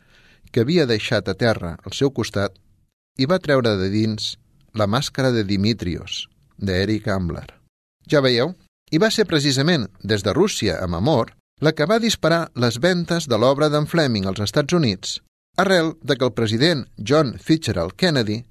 que 0.52 0.62
havia 0.62 0.86
deixat 0.86 1.26
a 1.28 1.34
terra 1.34 1.74
al 1.82 1.96
seu 1.98 2.12
costat 2.14 2.54
i 3.18 3.26
va 3.26 3.42
treure 3.42 3.74
de 3.80 3.90
dins 3.90 4.36
la 4.74 4.86
màscara 4.86 5.32
de 5.34 5.42
Dimitrios, 5.42 6.28
d'Eric 6.58 7.08
Ambler. 7.08 7.48
Ja 8.06 8.22
veieu? 8.22 8.54
I 8.92 8.98
va 9.02 9.10
ser 9.10 9.26
precisament 9.26 9.88
des 10.02 10.22
de 10.22 10.32
Rússia 10.32 10.78
amb 10.82 10.94
amor 10.94 11.32
la 11.60 11.72
que 11.72 11.86
va 11.90 11.98
disparar 11.98 12.50
les 12.54 12.78
ventes 12.78 13.26
de 13.26 13.38
l'obra 13.38 13.68
d'en 13.72 13.86
Fleming 13.90 14.26
als 14.28 14.42
Estats 14.44 14.76
Units, 14.76 15.20
arrel 15.56 15.94
de 16.02 16.16
que 16.16 16.24
el 16.24 16.34
president 16.36 16.84
John 16.96 17.34
Fitzgerald 17.38 17.96
Kennedy 17.96 18.44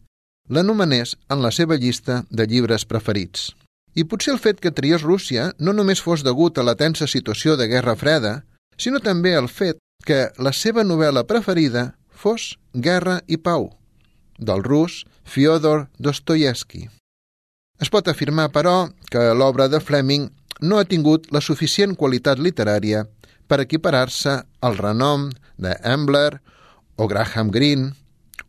l'anomenés 0.50 1.16
en 1.30 1.42
la 1.42 1.52
seva 1.52 1.78
llista 1.78 2.24
de 2.30 2.48
llibres 2.50 2.86
preferits. 2.86 3.54
I 3.96 4.04
potser 4.04 4.34
el 4.34 4.42
fet 4.44 4.60
que 4.60 4.74
triés 4.76 5.06
Rússia 5.06 5.54
no 5.60 5.74
només 5.74 6.04
fos 6.04 6.26
degut 6.26 6.58
a 6.58 6.66
la 6.68 6.76
tensa 6.76 7.08
situació 7.08 7.56
de 7.56 7.70
Guerra 7.72 7.96
Freda, 7.96 8.44
sinó 8.78 9.00
també 9.00 9.36
al 9.36 9.48
fet 9.48 9.80
que 10.06 10.30
la 10.38 10.52
seva 10.52 10.84
novel·la 10.84 11.24
preferida 11.24 11.94
fos 12.12 12.58
Guerra 12.74 13.22
i 13.28 13.38
Pau, 13.38 13.72
del 14.38 14.64
rus 14.64 15.06
Fyodor 15.24 15.88
Dostoyevsky. 15.98 16.90
Es 17.82 17.92
pot 17.92 18.08
afirmar, 18.08 18.52
però, 18.56 18.88
que 19.12 19.22
l'obra 19.36 19.68
de 19.68 19.82
Fleming 19.84 20.30
no 20.62 20.80
ha 20.80 20.88
tingut 20.88 21.28
la 21.36 21.42
suficient 21.44 21.96
qualitat 22.00 22.40
literària 22.40 23.04
per 23.48 23.60
equiparar-se 23.62 24.38
al 24.62 24.78
renom 24.80 25.30
de 25.60 25.76
Ambler 25.84 26.40
o 26.96 27.08
Graham 27.12 27.52
Greene 27.52 27.92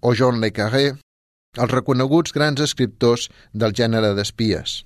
o 0.01 0.15
John 0.15 0.41
Le 0.41 0.53
Carré, 0.55 0.95
els 1.59 1.73
reconeguts 1.73 2.35
grans 2.37 2.63
escriptors 2.63 3.29
del 3.53 3.75
gènere 3.75 4.15
d'espies. 4.15 4.83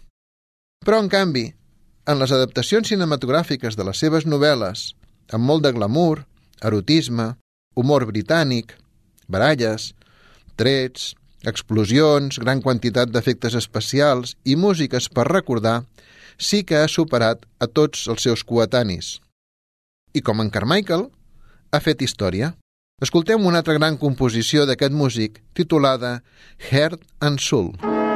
Però, 0.87 1.03
en 1.03 1.11
canvi, 1.13 1.51
en 2.09 2.19
les 2.19 2.33
adaptacions 2.33 2.89
cinematogràfiques 2.89 3.77
de 3.77 3.85
les 3.85 4.01
seves 4.01 4.25
novel·les, 4.25 4.87
amb 5.37 5.45
molt 5.45 5.67
de 5.67 5.75
glamour, 5.77 6.25
erotisme, 6.65 7.35
humor 7.77 8.07
britànic, 8.09 8.73
baralles, 9.29 9.93
trets, 10.57 11.15
explosions, 11.47 12.39
gran 12.43 12.61
quantitat 12.65 13.11
d'efectes 13.13 13.57
especials 13.59 14.37
i 14.45 14.57
músiques 14.57 15.09
per 15.09 15.29
recordar, 15.31 15.83
sí 16.39 16.65
que 16.65 16.81
ha 16.81 16.89
superat 16.89 17.47
a 17.61 17.69
tots 17.69 18.09
els 18.09 18.25
seus 18.27 18.45
coetanis. 18.45 19.19
I 20.15 20.21
com 20.27 20.41
en 20.43 20.51
Carmichael, 20.51 21.09
ha 21.73 21.81
fet 21.81 22.03
història. 22.03 22.55
Escoltem 23.01 23.47
una 23.47 23.63
altra 23.63 23.79
gran 23.79 23.97
composició 23.97 24.67
d'aquest 24.69 24.93
músic 24.93 25.41
titulada 25.57 26.21
Heart 26.71 27.07
and 27.21 27.41
Soul. 27.41 27.77
fell 27.79 27.95
in 27.95 28.10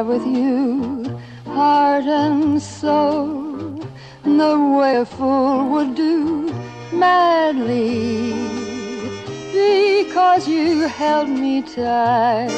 love 0.00 0.06
with 0.06 0.26
you, 0.26 1.04
heart 1.44 2.04
and 2.04 2.62
soul, 2.62 3.78
the 4.22 4.58
way 4.78 4.96
a 4.96 5.04
fool 5.04 5.68
would 5.68 5.94
do, 5.94 6.50
madly, 6.90 8.32
because 9.52 10.48
you 10.48 10.88
held 10.88 11.28
me 11.28 11.60
tight 11.60 12.48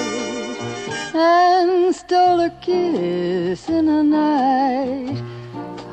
and 1.15 1.93
stole 1.93 2.39
a 2.41 2.51
kiss 2.61 3.69
in 3.69 3.89
a 3.89 4.03
night, 4.05 5.19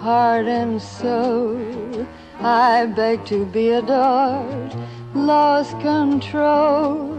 heart 0.01 0.45
and 0.45 0.79
soul. 0.79 2.05
I 2.41 2.85
begged 2.85 3.25
to 3.27 3.45
be 3.45 3.69
adored, 3.69 4.75
lost 5.15 5.71
control, 5.79 7.17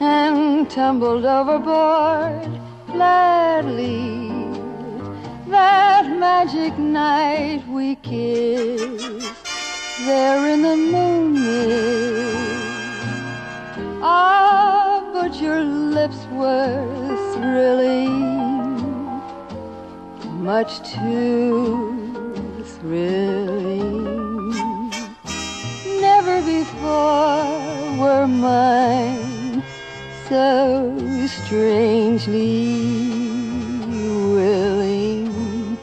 and 0.00 0.70
tumbled 0.70 1.26
overboard 1.26 2.59
gladly 2.92 4.28
that 5.46 6.06
magic 6.18 6.76
night 6.78 7.62
we 7.68 7.94
kissed 7.96 9.44
there 10.06 10.46
in 10.48 10.62
the 10.62 10.76
moonlit. 10.76 12.30
Ah, 14.02 15.10
but 15.12 15.40
your 15.40 15.62
lips 15.62 16.26
were 16.32 16.86
thrilling, 17.34 18.12
much 20.42 20.80
too 20.94 22.64
thrilling. 22.64 24.50
Never 26.00 26.40
before 26.42 27.98
were 28.00 28.26
mine 28.26 29.39
so 30.30 31.26
strangely 31.26 32.70
willing, 34.32 35.76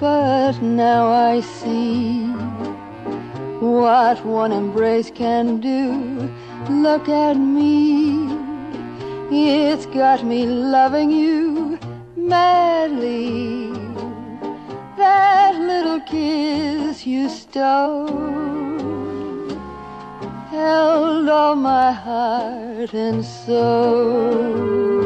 but 0.00 0.60
now 0.60 1.06
I 1.06 1.40
see 1.40 2.24
what 3.60 4.24
one 4.26 4.50
embrace 4.50 5.12
can 5.14 5.60
do. 5.60 6.28
Look 6.68 7.08
at 7.08 7.34
me, 7.34 8.26
it's 9.30 9.86
got 9.86 10.24
me 10.24 10.46
loving 10.46 11.12
you 11.12 11.78
madly. 12.16 13.70
That 14.96 15.54
little 15.60 16.00
kiss 16.00 17.06
you 17.06 17.28
stole 17.28 18.61
held 20.62 21.28
all 21.28 21.56
my 21.56 21.90
heart 21.90 22.94
and 22.94 23.24
soul. 23.24 25.01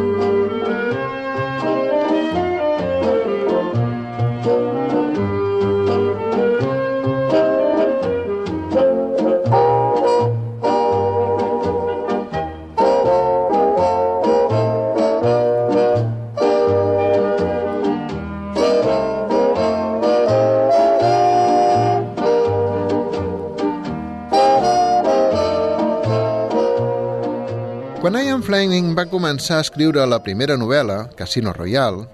Fleming 28.47 28.93
va 28.95 29.09
començar 29.11 29.57
a 29.59 29.63
escriure 29.65 30.05
la 30.07 30.21
primera 30.23 30.55
novel·la, 30.55 31.09
Casino 31.19 31.51
Royale, 31.51 32.05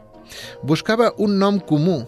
buscava 0.65 1.11
un 1.21 1.35
nom 1.37 1.59
comú 1.61 1.99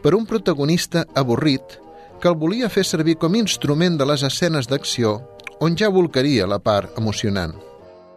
per 0.00 0.14
un 0.16 0.24
protagonista 0.24 1.02
avorrit 1.12 1.74
que 2.22 2.30
el 2.30 2.38
volia 2.40 2.70
fer 2.72 2.86
servir 2.88 3.18
com 3.20 3.36
instrument 3.36 3.98
de 4.00 4.06
les 4.08 4.24
escenes 4.24 4.70
d'acció 4.70 5.18
on 5.60 5.76
ja 5.76 5.90
volcaria 5.92 6.46
la 6.48 6.56
part 6.64 6.96
emocionant. 6.96 7.52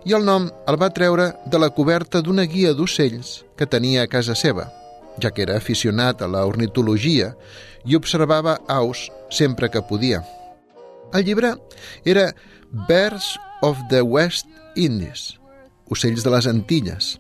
I 0.08 0.16
el 0.16 0.24
nom 0.30 0.48
el 0.72 0.80
va 0.80 0.90
treure 0.96 1.28
de 1.44 1.60
la 1.60 1.70
coberta 1.76 2.24
d'una 2.24 2.48
guia 2.48 2.72
d'ocells 2.72 3.42
que 3.60 3.68
tenia 3.68 4.08
a 4.08 4.12
casa 4.14 4.38
seva, 4.40 4.70
ja 5.20 5.34
que 5.36 5.44
era 5.44 5.60
aficionat 5.60 6.24
a 6.24 6.32
la 6.32 6.46
ornitologia 6.48 7.34
i 7.84 8.00
observava 8.00 8.56
aus 8.70 9.10
sempre 9.28 9.68
que 9.68 9.84
podia. 9.84 10.24
El 11.12 11.28
llibre 11.28 11.58
era 12.06 12.30
Birds 12.88 13.36
of 13.62 13.84
the 13.92 14.00
West 14.00 14.48
Indies, 14.80 15.41
Ocells 15.92 16.24
de 16.24 16.32
les 16.34 16.48
Antilles, 16.48 17.18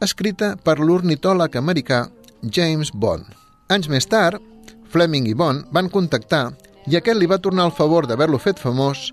escrita 0.00 0.54
per 0.64 0.78
l'ornitòleg 0.80 1.56
americà 1.60 2.06
James 2.42 2.90
Bond. 2.94 3.26
Anys 3.68 3.90
més 3.92 4.08
tard, 4.08 4.40
Fleming 4.90 5.28
i 5.30 5.36
Bond 5.36 5.68
van 5.76 5.90
contactar 5.92 6.50
i 6.88 6.96
aquest 6.96 7.20
li 7.20 7.28
va 7.30 7.38
tornar 7.38 7.68
el 7.68 7.76
favor 7.76 8.08
d'haver-lo 8.08 8.40
fet 8.40 8.58
famós 8.58 9.10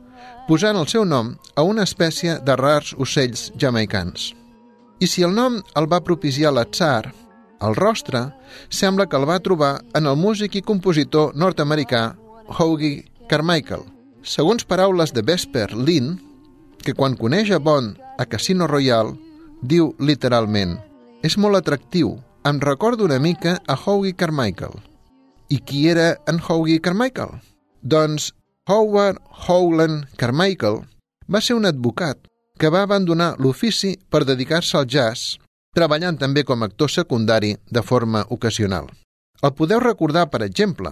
posant 0.48 0.80
el 0.80 0.88
seu 0.88 1.04
nom 1.06 1.34
a 1.56 1.64
una 1.68 1.84
espècie 1.84 2.40
de 2.48 2.56
rars 2.56 2.94
ocells 2.98 3.52
jamaicans. 3.60 4.32
I 5.04 5.06
si 5.06 5.22
el 5.28 5.36
nom 5.36 5.60
el 5.78 5.86
va 5.92 6.02
propiciar 6.02 6.54
l'atzar, 6.56 7.12
el 7.62 7.76
rostre 7.76 8.24
sembla 8.70 9.06
que 9.10 9.18
el 9.20 9.28
va 9.30 9.42
trobar 9.44 9.82
en 9.98 10.08
el 10.08 10.18
músic 10.18 10.56
i 10.56 10.64
compositor 10.66 11.36
nord-americà 11.36 12.16
Hoagie 12.48 13.06
Carmichael. 13.30 13.84
Segons 14.24 14.66
paraules 14.66 15.14
de 15.14 15.22
Vesper 15.22 15.70
Lynn, 15.76 16.18
que 16.84 16.94
quan 16.94 17.18
coneix 17.18 17.52
a 17.52 17.60
Bond 17.60 17.98
a 18.18 18.26
Casino 18.26 18.68
Royale, 18.68 19.16
diu 19.62 19.94
literalment 20.00 20.78
«És 21.26 21.38
molt 21.38 21.58
atractiu, 21.58 22.16
em 22.46 22.60
recordo 22.62 23.06
una 23.06 23.20
mica 23.20 23.58
a 23.68 23.76
Hoagie 23.76 24.16
Carmichael». 24.16 24.78
I 25.50 25.60
qui 25.64 25.88
era 25.88 26.18
en 26.28 26.42
Hoagie 26.44 26.82
Carmichael? 26.84 27.40
Doncs 27.82 28.34
Howard 28.68 29.22
Howland 29.48 30.10
Carmichael 30.18 30.82
va 31.32 31.40
ser 31.42 31.56
un 31.56 31.66
advocat 31.66 32.20
que 32.60 32.70
va 32.74 32.82
abandonar 32.84 33.36
l'ofici 33.40 33.94
per 34.10 34.26
dedicar-se 34.26 34.78
al 34.78 34.88
jazz, 34.90 35.38
treballant 35.76 36.18
també 36.18 36.44
com 36.44 36.64
a 36.64 36.68
actor 36.68 36.92
secundari 36.92 37.54
de 37.70 37.84
forma 37.84 38.26
ocasional. 38.30 38.90
El 39.42 39.54
podeu 39.54 39.80
recordar, 39.80 40.28
per 40.34 40.42
exemple, 40.44 40.92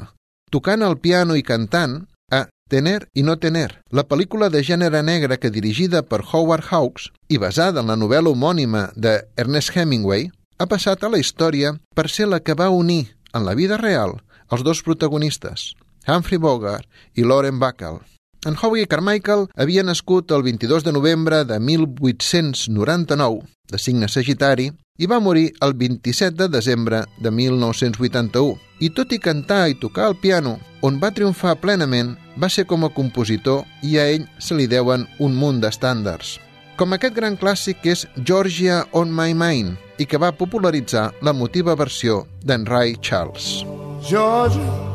tocant 0.54 0.86
el 0.86 1.00
piano 1.01 1.36
i 1.36 1.44
cantant 1.44 2.04
a 2.32 2.46
Tener 2.67 3.05
i 3.13 3.22
no 3.22 3.36
tener, 3.38 3.84
la 3.93 4.01
pel·lícula 4.10 4.48
de 4.50 4.63
gènere 4.65 5.03
negre 5.05 5.36
que 5.38 5.51
dirigida 5.53 6.00
per 6.01 6.24
Howard 6.25 6.65
Hawks 6.71 7.12
i 7.30 7.38
basada 7.38 7.84
en 7.84 7.91
la 7.91 7.97
novel·la 8.01 8.32
homònima 8.34 8.88
de 8.95 9.19
Ernest 9.38 9.75
Hemingway, 9.78 10.32
ha 10.58 10.65
passat 10.65 11.06
a 11.06 11.12
la 11.13 11.19
història 11.21 11.75
per 11.93 12.08
ser 12.10 12.25
la 12.32 12.39
que 12.41 12.58
va 12.58 12.71
unir, 12.73 13.13
en 13.38 13.45
la 13.45 13.54
vida 13.54 13.78
real, 13.78 14.17
els 14.49 14.65
dos 14.65 14.82
protagonistes, 14.82 15.75
Humphrey 16.10 16.41
Bogart 16.41 16.89
i 17.13 17.21
Lauren 17.21 17.62
Bacall. 17.62 18.01
En 18.45 18.55
Howie 18.62 18.86
Carmichael 18.86 19.47
havia 19.58 19.81
nascut 19.84 20.29
el 20.31 20.43
22 20.45 20.84
de 20.86 20.91
novembre 20.93 21.43
de 21.45 21.60
1899, 21.60 23.41
de 23.71 23.79
signe 23.81 24.08
sagitari, 24.08 24.69
i 25.01 25.10
va 25.10 25.19
morir 25.19 25.47
el 25.65 25.73
27 25.73 26.38
de 26.43 26.47
desembre 26.53 27.01
de 27.17 27.31
1981. 27.31 28.62
I 28.86 28.91
tot 28.93 29.12
i 29.17 29.19
cantar 29.19 29.65
i 29.71 29.79
tocar 29.81 30.12
el 30.12 30.19
piano, 30.21 30.60
on 30.86 31.01
va 31.01 31.10
triomfar 31.10 31.58
plenament 31.58 32.13
va 32.38 32.51
ser 32.53 32.67
com 32.69 32.86
a 32.86 32.93
compositor 32.93 33.65
i 33.81 33.97
a 33.97 34.05
ell 34.13 34.29
se 34.38 34.53
li 34.53 34.69
deuen 34.69 35.10
un 35.17 35.34
munt 35.34 35.63
d'estàndards. 35.65 36.38
Com 36.77 36.93
aquest 36.93 37.15
gran 37.17 37.39
clàssic 37.41 37.81
que 37.81 37.95
és 37.97 38.05
Georgia 38.21 38.84
on 38.93 39.10
My 39.10 39.34
Mind 39.34 39.79
i 39.97 40.05
que 40.05 40.21
va 40.21 40.36
popularitzar 40.36 41.10
la 41.25 41.34
motiva 41.34 41.73
versió 41.73 42.27
d'en 42.43 42.67
Ray 42.69 42.99
Charles. 43.01 43.63
Georgia 44.05 44.94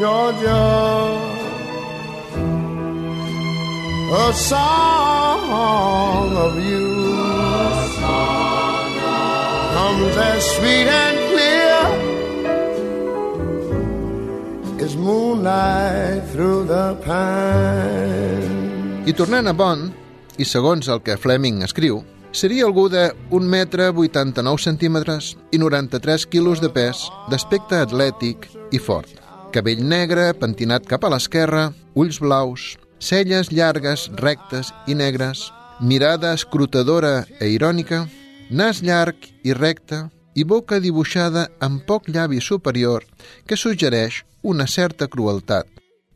Georgia, 0.00 0.64
a 4.16 4.32
song 4.32 6.32
of 6.40 6.56
you 6.56 6.88
song 8.00 8.96
comes 9.76 10.16
as 10.16 10.40
sweet 10.56 10.88
and 10.88 11.20
clear 11.28 11.84
as 14.80 14.96
moonlight 14.96 16.24
through 16.32 16.64
the 16.64 16.96
pine. 17.04 19.04
I 19.04 19.12
tornant 19.12 19.48
a 19.48 19.52
Bond, 19.52 19.92
i 20.40 20.48
segons 20.48 20.88
el 20.88 21.04
que 21.04 21.20
Fleming 21.20 21.60
escriu, 21.68 22.00
seria 22.32 22.64
algú 22.64 22.88
de 22.88 23.12
1 23.28 23.44
metre 23.44 23.92
89 23.92 24.64
centímetres 24.64 25.36
i 25.52 25.60
93 25.60 26.24
quilos 26.24 26.64
de 26.64 26.72
pes, 26.72 27.12
d'aspecte 27.28 27.84
atlètic 27.84 28.48
i 28.72 28.80
fort 28.80 29.19
cabell 29.50 29.82
negre, 29.86 30.30
pentinat 30.38 30.86
cap 30.86 31.04
a 31.04 31.10
l'esquerra, 31.12 31.70
ulls 31.98 32.20
blaus, 32.22 32.76
celles 32.98 33.50
llargues, 33.50 34.08
rectes 34.20 34.70
i 34.86 34.94
negres, 34.94 35.48
mirada 35.80 36.32
escrutadora 36.36 37.26
e 37.40 37.50
irònica, 37.54 38.04
nas 38.50 38.82
llarg 38.82 39.28
i 39.46 39.54
recte 39.54 40.04
i 40.34 40.44
boca 40.44 40.78
dibuixada 40.80 41.48
amb 41.60 41.82
poc 41.86 42.08
llavi 42.08 42.40
superior 42.40 43.06
que 43.46 43.58
suggereix 43.58 44.22
una 44.42 44.66
certa 44.66 45.08
crueltat 45.08 45.66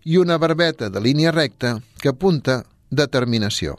i 0.04 0.18
una 0.18 0.38
barbeta 0.38 0.90
de 0.90 1.00
línia 1.00 1.32
recta 1.32 1.78
que 2.00 2.12
apunta 2.12 2.62
determinació. 2.90 3.78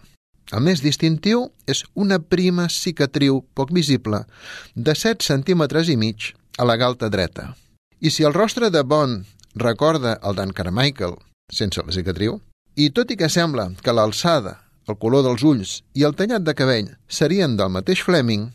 El 0.54 0.62
més 0.62 0.82
distintiu 0.82 1.48
és 1.66 1.84
una 1.96 2.20
prima 2.20 2.68
cicatriu 2.70 3.42
poc 3.58 3.72
visible 3.74 4.24
de 4.76 4.94
7 4.94 5.26
centímetres 5.26 5.90
i 5.90 5.98
mig 5.98 6.34
a 6.58 6.66
la 6.66 6.76
galta 6.78 7.10
dreta. 7.10 7.54
I 8.02 8.12
si 8.12 8.24
el 8.24 8.34
rostre 8.34 8.70
de 8.70 8.84
Bond 8.84 9.26
recorda 9.56 10.20
el 10.24 10.36
d'en 10.36 10.52
Carmichael, 10.54 11.16
sense 11.52 11.82
la 11.82 11.96
cicatriu, 11.96 12.40
i 12.76 12.90
tot 12.92 13.12
i 13.12 13.18
que 13.20 13.32
sembla 13.32 13.70
que 13.82 13.94
l'alçada, 13.96 14.60
el 14.88 14.98
color 15.02 15.24
dels 15.26 15.44
ulls 15.48 15.80
i 15.98 16.04
el 16.06 16.16
tallat 16.20 16.44
de 16.46 16.54
cabell 16.54 16.92
serien 17.08 17.56
del 17.58 17.72
mateix 17.74 18.04
Fleming, 18.06 18.52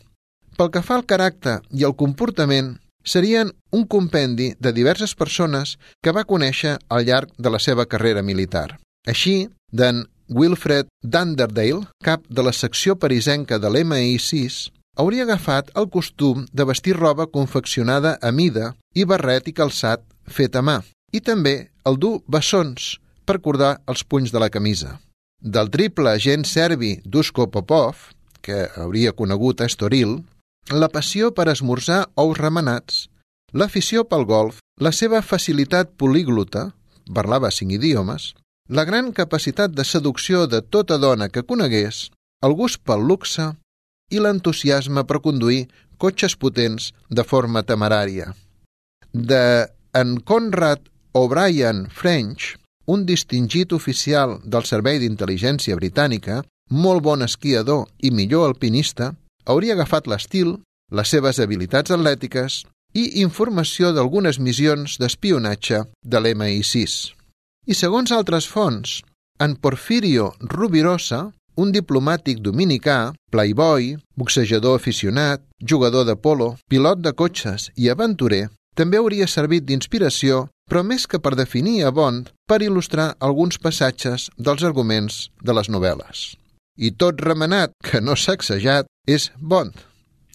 pel 0.57 0.71
que 0.71 0.83
fa 0.85 0.99
al 0.99 1.07
caràcter 1.09 1.59
i 1.73 1.83
el 1.87 1.97
comportament, 1.97 2.75
serien 3.03 3.51
un 3.71 3.87
compendi 3.89 4.51
de 4.59 4.71
diverses 4.71 5.15
persones 5.17 5.77
que 6.03 6.13
va 6.13 6.27
conèixer 6.29 6.77
al 6.87 7.05
llarg 7.07 7.31
de 7.37 7.49
la 7.49 7.59
seva 7.59 7.87
carrera 7.89 8.21
militar. 8.21 8.77
Així, 9.07 9.49
d'en 9.73 10.05
Wilfred 10.29 10.87
Dunderdale, 11.03 11.87
cap 12.03 12.23
de 12.29 12.45
la 12.45 12.53
secció 12.53 12.95
parisenca 12.95 13.57
de 13.59 13.71
l'MI6, 13.73 14.69
hauria 15.01 15.25
agafat 15.25 15.71
el 15.75 15.89
costum 15.89 16.45
de 16.53 16.67
vestir 16.67 16.95
roba 16.97 17.25
confeccionada 17.27 18.17
a 18.21 18.31
mida 18.31 18.75
i 18.93 19.05
barret 19.07 19.49
i 19.49 19.55
calçat 19.57 20.05
fet 20.27 20.55
a 20.55 20.61
mà, 20.61 20.81
i 21.11 21.21
també 21.21 21.71
el 21.85 21.97
dur 21.97 22.19
bessons 22.27 22.97
per 23.25 23.39
cordar 23.39 23.77
els 23.91 24.03
punys 24.03 24.31
de 24.33 24.41
la 24.41 24.49
camisa. 24.49 24.97
Del 25.41 25.71
triple 25.73 26.11
agent 26.13 26.45
serbi 26.45 26.99
Dusko 27.05 27.47
Popov, 27.49 28.11
que 28.41 28.67
hauria 28.77 29.13
conegut 29.13 29.61
a 29.61 29.69
Estoril, 29.69 30.19
la 30.69 30.89
passió 30.93 31.31
per 31.33 31.47
esmorzar 31.49 32.03
ous 32.15 32.37
remenats, 32.37 33.07
l'afició 33.53 34.05
pel 34.05 34.25
golf, 34.25 34.61
la 34.79 34.91
seva 34.91 35.21
facilitat 35.21 35.95
políglota, 35.97 36.71
parlava 37.13 37.51
cinc 37.51 37.73
idiomes, 37.79 38.31
la 38.69 38.85
gran 38.85 39.11
capacitat 39.11 39.73
de 39.75 39.83
seducció 39.83 40.45
de 40.47 40.61
tota 40.61 40.97
dona 40.97 41.29
que 41.29 41.43
conegués, 41.43 42.09
el 42.45 42.53
gust 42.55 42.79
pel 42.85 43.03
luxe 43.09 43.49
i 44.11 44.21
l'entusiasme 44.21 45.03
per 45.09 45.19
conduir 45.25 45.65
cotxes 45.97 46.37
potents 46.37 46.91
de 47.09 47.23
forma 47.27 47.63
temerària. 47.67 48.31
De 49.11 49.67
en 49.93 50.19
Conrad 50.19 50.79
O'Brien 51.13 51.89
French, 51.89 52.55
un 52.85 53.05
distingit 53.05 53.73
oficial 53.73 54.39
del 54.43 54.63
Servei 54.65 54.99
d'Intel·ligència 55.01 55.75
Britànica, 55.75 56.41
molt 56.71 57.03
bon 57.03 57.23
esquiador 57.25 57.87
i 57.99 58.11
millor 58.11 58.47
alpinista, 58.47 59.11
hauria 59.45 59.75
agafat 59.75 60.07
l'estil, 60.07 60.55
les 60.91 61.11
seves 61.11 61.39
habilitats 61.39 61.91
atlètiques 61.91 62.61
i 62.95 63.21
informació 63.23 63.91
d'algunes 63.95 64.39
missions 64.39 64.97
d'espionatge 64.99 65.83
de 66.03 66.19
l'MI6. 66.19 67.13
I 67.67 67.75
segons 67.75 68.11
altres 68.11 68.47
fonts, 68.47 69.01
en 69.39 69.55
Porfirio 69.55 70.31
Rubirosa, 70.39 71.29
un 71.61 71.71
diplomàtic 71.75 72.39
dominicà, 72.39 73.13
playboy, 73.31 73.97
boxejador 74.15 74.79
aficionat, 74.79 75.43
jugador 75.59 76.07
de 76.07 76.15
polo, 76.15 76.55
pilot 76.71 77.03
de 77.03 77.11
cotxes 77.13 77.69
i 77.75 77.89
aventurer, 77.91 78.47
també 78.75 78.97
hauria 78.97 79.27
servit 79.27 79.65
d'inspiració 79.67 80.47
però 80.71 80.85
més 80.87 81.03
que 81.03 81.19
per 81.19 81.33
definir 81.35 81.81
a 81.83 81.89
Bond, 81.91 82.29
per 82.47 82.61
il·lustrar 82.63 83.09
alguns 83.19 83.57
passatges 83.59 84.29
dels 84.37 84.63
arguments 84.63 85.25
de 85.43 85.55
les 85.57 85.67
novel·les. 85.67 86.21
I 86.79 86.93
tot 86.95 87.19
remenat, 87.19 87.73
que 87.83 87.99
no 87.99 88.15
sacsejat, 88.15 88.87
és 89.03 89.27
Bond. 89.35 89.75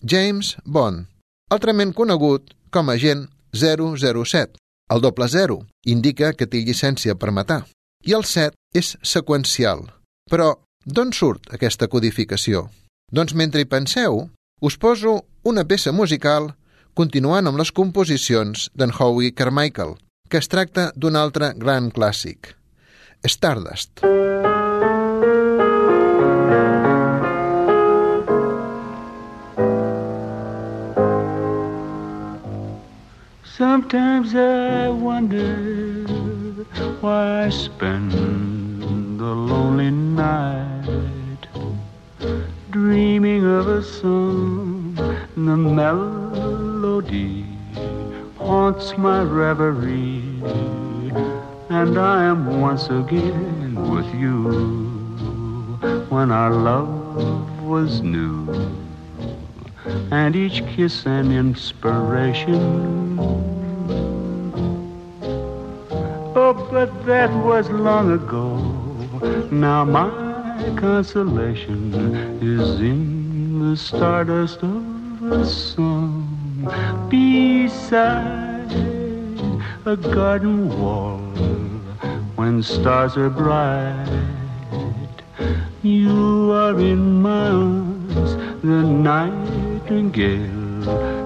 James 0.05 0.53
Bond, 0.67 1.07
altrament 1.49 1.95
conegut 1.97 2.53
com 2.69 2.93
a 2.93 2.99
agent 3.01 3.25
007. 3.57 4.61
El 4.93 5.01
doble 5.01 5.27
zero 5.33 5.63
indica 5.89 6.35
que 6.37 6.47
té 6.47 6.61
llicència 6.61 7.17
per 7.17 7.33
matar. 7.33 7.63
I 8.05 8.13
el 8.13 8.29
7 8.29 8.53
és 8.77 8.93
seqüencial. 9.03 9.87
Però 10.31 10.53
d'on 10.85 11.17
surt 11.17 11.49
aquesta 11.57 11.89
codificació? 11.89 12.69
Doncs 13.11 13.33
mentre 13.33 13.65
hi 13.65 13.71
penseu, 13.73 14.29
us 14.61 14.77
poso 14.77 15.23
una 15.49 15.65
peça 15.65 15.97
musical 15.97 16.53
continuant 16.97 17.45
amb 17.45 17.61
les 17.61 17.69
composicions 17.77 18.71
d'en 18.73 18.93
Howie 18.97 19.35
Carmichael, 19.37 19.99
que 20.33 20.41
es 20.41 20.49
tracta 20.49 20.89
d'un 20.97 21.19
altre 21.21 21.53
gran 21.61 21.91
clàssic, 21.93 22.55
Stardust. 23.27 24.01
Sometimes 33.45 34.35
I 34.35 34.89
wonder 34.89 35.53
why 37.03 37.45
I 37.45 37.51
spend 37.51 38.13
the 39.21 39.35
lonely 39.53 39.91
night 39.91 41.49
dreaming 42.71 43.45
of 43.45 43.69
a 43.69 43.83
song, 43.83 44.95
the 45.37 45.57
melody 45.57 46.16
haunts 48.67 48.99
my 48.99 49.23
reverie, 49.23 50.43
and 51.71 51.97
I 51.97 52.25
am 52.25 52.61
once 52.61 52.87
again 52.87 53.77
with 53.95 54.13
you 54.13 54.43
when 56.09 56.33
our 56.33 56.51
love 56.51 57.63
was 57.63 58.03
new, 58.03 58.51
and 60.11 60.35
each 60.35 60.67
kiss 60.67 61.07
an 61.07 61.31
inspiration. 61.31 62.61
Oh, 66.35 66.69
but 66.69 66.91
that 67.07 67.31
was 67.45 67.71
long 67.71 68.11
ago. 68.11 68.49
Now 69.53 69.85
my 69.85 70.11
consolation 70.75 71.95
is 72.43 72.81
in 72.81 73.71
the 73.71 73.77
stardust 73.77 74.61
of 74.65 75.23
a 75.23 75.47
song 75.47 76.27
beside 77.09 78.46
a 79.87 79.97
garden 79.97 80.69
wall 80.81 81.19
when 82.35 82.61
stars 82.61 83.17
are 83.17 83.31
bright. 83.31 84.05
You 85.85 86.51
are 86.51 86.77
in 86.81 87.23
my 87.23 87.47
arms, 87.51 88.35
the 88.63 88.83
nightingale 88.83 90.03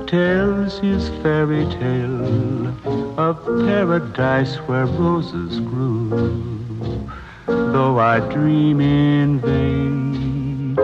tells 0.07 0.79
his 0.79 1.09
fairy 1.23 1.64
tale 1.81 2.68
of 3.18 3.42
paradise 3.64 4.57
where 4.68 4.85
roses 4.85 5.59
grew. 5.61 7.09
Though 7.46 7.99
I 7.99 8.20
dream 8.20 8.83
in 8.83 9.40
vain, 9.40 10.77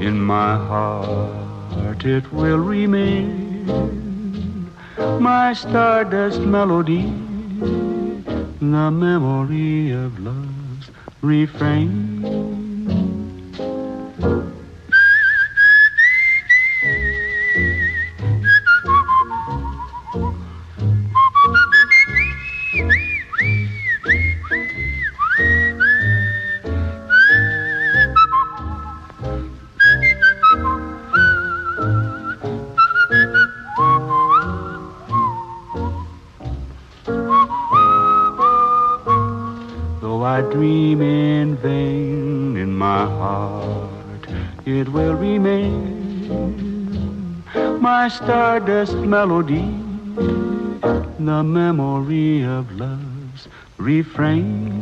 in 0.00 0.20
my 0.20 0.54
heart 0.54 2.04
it 2.04 2.32
will 2.32 2.58
remain 2.58 3.97
my 4.98 5.52
stardust 5.52 6.40
melody, 6.40 7.02
the 8.60 8.90
memory 8.90 9.92
of 9.92 10.18
love's 10.18 10.90
refrain. 11.22 12.58
Stardust 48.10 48.96
melody, 48.96 49.64
the 51.18 51.42
memory 51.42 52.42
of 52.42 52.64
love's 52.78 53.48
refrain. 53.78 54.80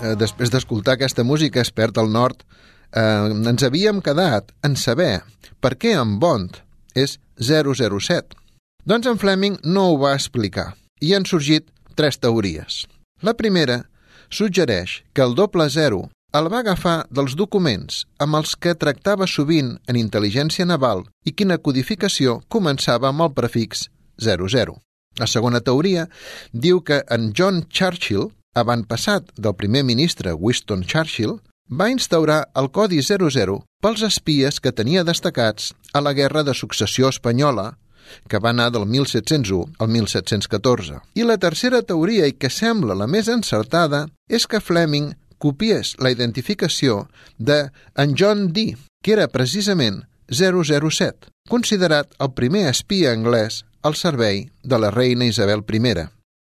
Eh, 0.00 0.14
després 0.16 0.50
d'escoltar 0.50 0.94
aquesta 0.94 1.24
música 1.24 1.60
expert 1.60 1.98
al 1.98 2.10
nord, 2.10 2.44
eh, 2.94 3.50
ens 3.50 3.66
havíem 3.66 4.00
quedat 4.04 4.54
en 4.66 4.76
saber 4.76 5.22
per 5.60 5.74
què 5.80 5.94
en 5.98 6.18
Bond 6.22 6.60
és 6.94 7.18
007. 7.40 8.36
Doncs 8.84 9.08
en 9.10 9.18
Fleming 9.18 9.58
no 9.64 9.90
ho 9.90 10.00
va 10.00 10.14
explicar 10.14 10.72
i 11.00 11.14
han 11.14 11.26
sorgit 11.26 11.70
tres 11.96 12.18
teories. 12.20 12.84
La 13.22 13.34
primera 13.34 13.84
suggereix 14.30 15.02
que 15.12 15.22
el 15.24 15.34
doble 15.34 15.68
zero 15.70 16.08
el 16.34 16.48
va 16.50 16.64
agafar 16.64 17.04
dels 17.14 17.36
documents 17.38 18.00
amb 18.24 18.40
els 18.40 18.56
que 18.58 18.74
tractava 18.74 19.28
sovint 19.30 19.76
en 19.90 19.98
intel·ligència 20.00 20.66
naval 20.66 21.04
i 21.24 21.32
quina 21.32 21.60
codificació 21.62 22.40
començava 22.50 23.10
amb 23.12 23.22
el 23.22 23.30
prefix 23.36 23.86
00. 24.18 24.74
La 25.22 25.28
segona 25.30 25.60
teoria 25.62 26.08
diu 26.50 26.80
que 26.82 27.04
en 27.16 27.30
John 27.38 27.62
Churchill, 27.70 28.32
avantpassat 28.58 29.30
del 29.38 29.54
primer 29.54 29.84
ministre 29.86 30.34
Winston 30.34 30.82
Churchill, 30.82 31.38
va 31.70 31.90
instaurar 31.90 32.50
el 32.54 32.70
codi 32.70 33.00
00 33.02 33.64
pels 33.80 34.02
espies 34.02 34.60
que 34.60 34.72
tenia 34.72 35.04
destacats 35.04 35.72
a 35.92 36.00
la 36.00 36.12
Guerra 36.12 36.42
de 36.44 36.54
Successió 36.54 37.08
Espanyola 37.08 37.78
que 38.28 38.38
va 38.38 38.50
anar 38.50 38.70
del 38.70 38.86
1701 38.86 39.74
al 39.78 39.88
1714. 39.88 41.00
I 41.14 41.24
la 41.24 41.38
tercera 41.38 41.82
teoria, 41.82 42.26
i 42.26 42.36
que 42.36 42.50
sembla 42.50 42.94
la 42.94 43.08
més 43.08 43.28
encertada, 43.32 44.06
és 44.28 44.46
que 44.46 44.60
Fleming 44.60 45.14
copiés 45.38 45.94
la 45.98 46.12
identificació 46.12 47.08
de 47.38 47.70
en 47.96 48.14
John 48.18 48.52
Dee, 48.52 48.76
que 49.02 49.16
era 49.16 49.28
precisament 49.28 50.04
007, 50.28 51.32
considerat 51.48 52.12
el 52.18 52.32
primer 52.36 52.68
espia 52.70 53.12
anglès 53.12 53.64
al 53.82 53.96
servei 53.96 54.48
de 54.62 54.78
la 54.78 54.92
reina 54.92 55.28
Isabel 55.28 55.64
I. 55.64 56.08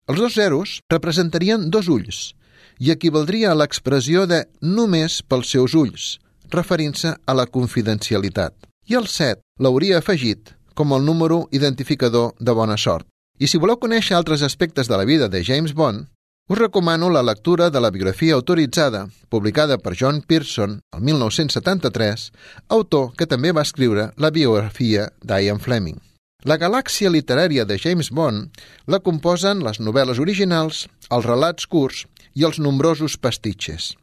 Els 0.08 0.20
dos 0.20 0.34
zeros 0.34 0.80
representarien 0.88 1.68
dos 1.70 1.88
ulls 1.88 2.34
i 2.78 2.92
equivaldria 2.94 3.52
a 3.52 3.58
l'expressió 3.58 4.26
de 4.26 4.44
només 4.62 5.20
pels 5.22 5.50
seus 5.54 5.74
ulls, 5.74 6.18
referint-se 6.50 7.14
a 7.26 7.34
la 7.34 7.46
confidencialitat. 7.46 8.54
I 8.88 8.96
el 8.96 9.08
7 9.10 9.42
l'hauria 9.60 9.98
afegit 9.98 10.54
com 10.78 10.94
el 10.94 11.04
número 11.04 11.48
identificador 11.50 12.34
de 12.38 12.54
bona 12.54 12.76
sort. 12.78 13.06
I 13.38 13.46
si 13.50 13.58
voleu 13.58 13.78
conèixer 13.82 14.16
altres 14.16 14.42
aspectes 14.46 14.88
de 14.88 14.96
la 14.96 15.04
vida 15.04 15.28
de 15.28 15.42
James 15.44 15.74
Bond, 15.74 16.06
us 16.48 16.58
recomano 16.58 17.10
la 17.10 17.22
lectura 17.22 17.68
de 17.68 17.80
la 17.80 17.90
biografia 17.90 18.34
autoritzada, 18.34 19.08
publicada 19.28 19.76
per 19.78 19.94
John 19.98 20.22
Pearson 20.22 20.80
el 20.96 21.02
1973, 21.02 22.30
autor 22.68 23.12
que 23.18 23.26
també 23.26 23.52
va 23.52 23.66
escriure 23.66 24.12
la 24.16 24.30
biografia 24.30 25.10
d'Ian 25.20 25.60
Fleming. 25.60 25.98
La 26.46 26.56
galàxia 26.56 27.10
literària 27.10 27.66
de 27.66 27.76
James 27.82 28.08
Bond 28.14 28.62
la 28.86 29.02
composen 29.02 29.60
les 29.66 29.80
novel·les 29.82 30.22
originals, 30.22 30.86
els 31.10 31.26
relats 31.26 31.66
curts 31.66 32.06
i 32.38 32.46
els 32.46 32.60
nombrosos 32.62 33.18
pastitxes. 33.18 33.96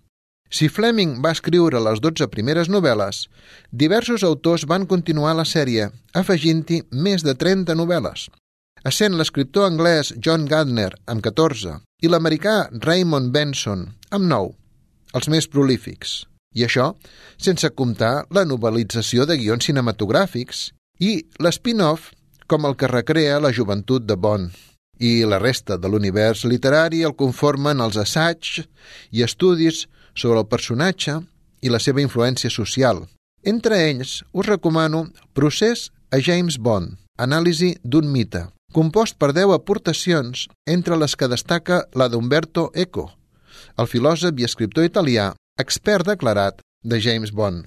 Si 0.52 0.68
Fleming 0.70 1.18
va 1.24 1.34
escriure 1.34 1.82
les 1.82 2.02
12 2.04 2.28
primeres 2.32 2.70
novel·les, 2.72 3.26
diversos 3.72 4.24
autors 4.28 4.68
van 4.70 4.86
continuar 4.92 5.34
la 5.36 5.48
sèrie, 5.48 5.88
afegint-hi 6.14 6.84
més 6.92 7.26
de 7.26 7.34
30 7.34 7.76
novel·les. 7.80 8.28
Essent 8.86 9.18
l'escriptor 9.18 9.66
anglès 9.66 10.14
John 10.22 10.46
Gardner 10.46 10.92
amb 11.10 11.24
14 11.26 11.80
i 12.06 12.12
l'americà 12.12 12.56
Raymond 12.86 13.34
Benson 13.34 13.88
amb 14.14 14.30
9, 14.30 14.54
els 15.18 15.32
més 15.34 15.50
prolífics. 15.50 16.22
I 16.56 16.68
això 16.68 16.92
sense 17.42 17.72
comptar 17.76 18.28
la 18.36 18.46
novel·lització 18.48 19.26
de 19.26 19.40
guions 19.42 19.66
cinematogràfics 19.66 20.70
i 21.04 21.18
l'spin-off 21.42 22.14
com 22.48 22.70
el 22.70 22.78
que 22.78 22.92
recrea 22.92 23.42
la 23.42 23.52
joventut 23.52 24.06
de 24.06 24.16
Bond. 24.16 24.54
I 25.00 25.26
la 25.28 25.40
resta 25.40 25.78
de 25.78 25.90
l'univers 25.92 26.46
literari 26.48 27.04
el 27.04 27.16
conformen 27.20 27.82
els 27.84 27.98
assaigs 28.00 28.62
i 29.12 29.24
estudis 29.26 29.86
sobre 30.16 30.40
el 30.40 30.48
personatge 30.48 31.20
i 31.62 31.72
la 31.72 31.82
seva 31.84 32.02
influència 32.04 32.50
social. 32.50 33.04
Entre 33.44 33.82
ells, 33.90 34.24
us 34.32 34.48
recomano 34.48 35.06
Procés 35.34 35.92
a 36.12 36.22
James 36.24 36.58
Bond, 36.58 36.96
anàlisi 37.18 37.76
d'un 37.84 38.08
mite, 38.12 38.48
compost 38.74 39.20
per 39.20 39.34
10 39.36 39.54
aportacions, 39.56 40.48
entre 40.66 40.98
les 40.98 41.16
que 41.16 41.30
destaca 41.32 41.84
la 41.94 42.08
d'Umberto 42.10 42.72
Eco, 42.74 43.10
el 43.78 43.88
filòsof 43.92 44.40
i 44.40 44.48
escriptor 44.48 44.88
italià, 44.88 45.34
expert 45.60 46.08
declarat 46.08 46.62
de 46.84 47.00
James 47.02 47.32
Bond. 47.32 47.66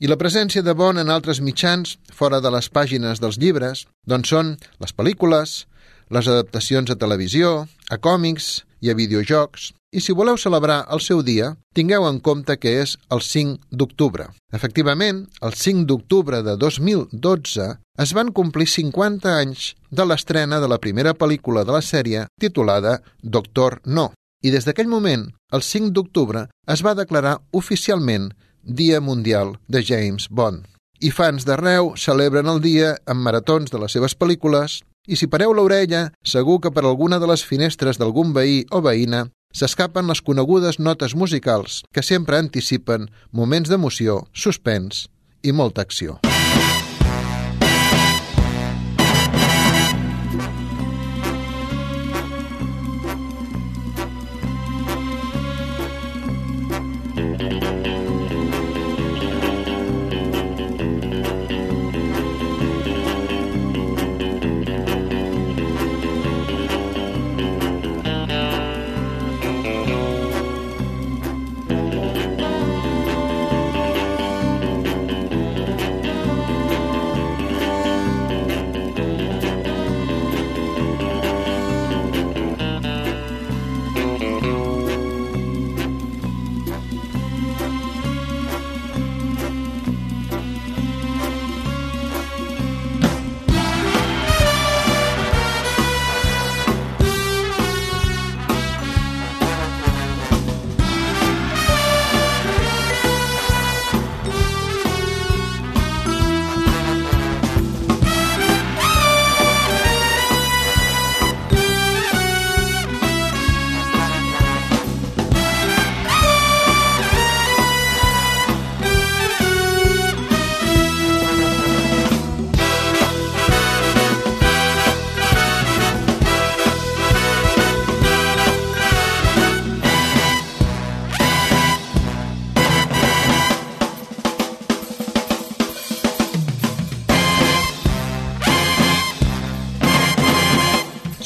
I 0.00 0.10
la 0.10 0.18
presència 0.20 0.60
de 0.60 0.74
Bond 0.76 1.00
en 1.00 1.08
altres 1.08 1.40
mitjans, 1.40 1.96
fora 2.12 2.42
de 2.44 2.50
les 2.52 2.68
pàgines 2.68 3.22
dels 3.22 3.38
llibres, 3.40 3.86
doncs 4.04 4.28
són 4.34 4.56
les 4.82 4.92
pel·lícules, 4.92 5.62
les 6.10 6.28
adaptacions 6.28 6.90
a 6.90 6.98
televisió, 7.00 7.66
a 7.90 7.98
còmics 7.98 8.64
i 8.82 8.90
a 8.90 8.96
videojocs, 8.98 9.72
i 9.96 10.02
si 10.04 10.12
voleu 10.12 10.36
celebrar 10.36 10.82
el 10.92 11.00
seu 11.00 11.22
dia, 11.24 11.54
tingueu 11.72 12.04
en 12.08 12.18
compte 12.20 12.58
que 12.60 12.72
és 12.82 12.96
el 13.14 13.22
5 13.24 13.70
d'octubre. 13.80 14.26
Efectivament, 14.52 15.22
el 15.40 15.54
5 15.56 15.86
d'octubre 15.88 16.42
de 16.44 16.56
2012 16.60 17.68
es 18.04 18.12
van 18.12 18.32
complir 18.36 18.66
50 18.68 19.32
anys 19.40 19.70
de 19.88 20.04
l'estrena 20.04 20.60
de 20.60 20.68
la 20.68 20.80
primera 20.82 21.14
pel·lícula 21.14 21.64
de 21.64 21.72
la 21.72 21.80
sèrie 21.80 22.26
titulada 22.40 22.98
Doctor 23.22 23.80
No. 23.86 24.10
I 24.44 24.52
des 24.52 24.66
d'aquell 24.66 24.90
moment, 24.90 25.30
el 25.56 25.62
5 25.64 25.94
d'octubre, 25.96 26.44
es 26.68 26.84
va 26.84 26.98
declarar 26.98 27.38
oficialment 27.52 28.34
Dia 28.62 29.00
Mundial 29.00 29.56
de 29.68 29.80
James 29.80 30.28
Bond. 30.28 30.66
I 31.00 31.10
fans 31.12 31.44
d'arreu 31.48 31.94
celebren 31.96 32.48
el 32.52 32.60
dia 32.60 32.96
amb 33.06 33.24
maratons 33.24 33.72
de 33.72 33.80
les 33.80 33.96
seves 33.96 34.16
pel·lícules 34.18 34.80
i 35.06 35.16
si 35.16 35.30
pareu 35.30 35.54
l'orella, 35.54 36.10
segur 36.22 36.60
que 36.60 36.72
per 36.74 36.84
alguna 36.84 37.20
de 37.22 37.30
les 37.30 37.44
finestres 37.46 37.98
d'algun 37.98 38.34
veí 38.36 38.64
o 38.70 38.82
veïna 38.84 39.26
s'escapen 39.56 40.10
les 40.10 40.20
conegudes 40.20 40.78
notes 40.78 41.16
musicals 41.16 41.82
que 41.92 42.04
sempre 42.04 42.38
anticipen 42.38 43.08
moments 43.32 43.72
d'emoció, 43.72 44.24
suspens 44.34 45.06
i 45.42 45.54
molta 45.56 45.86
acció. 45.86 46.20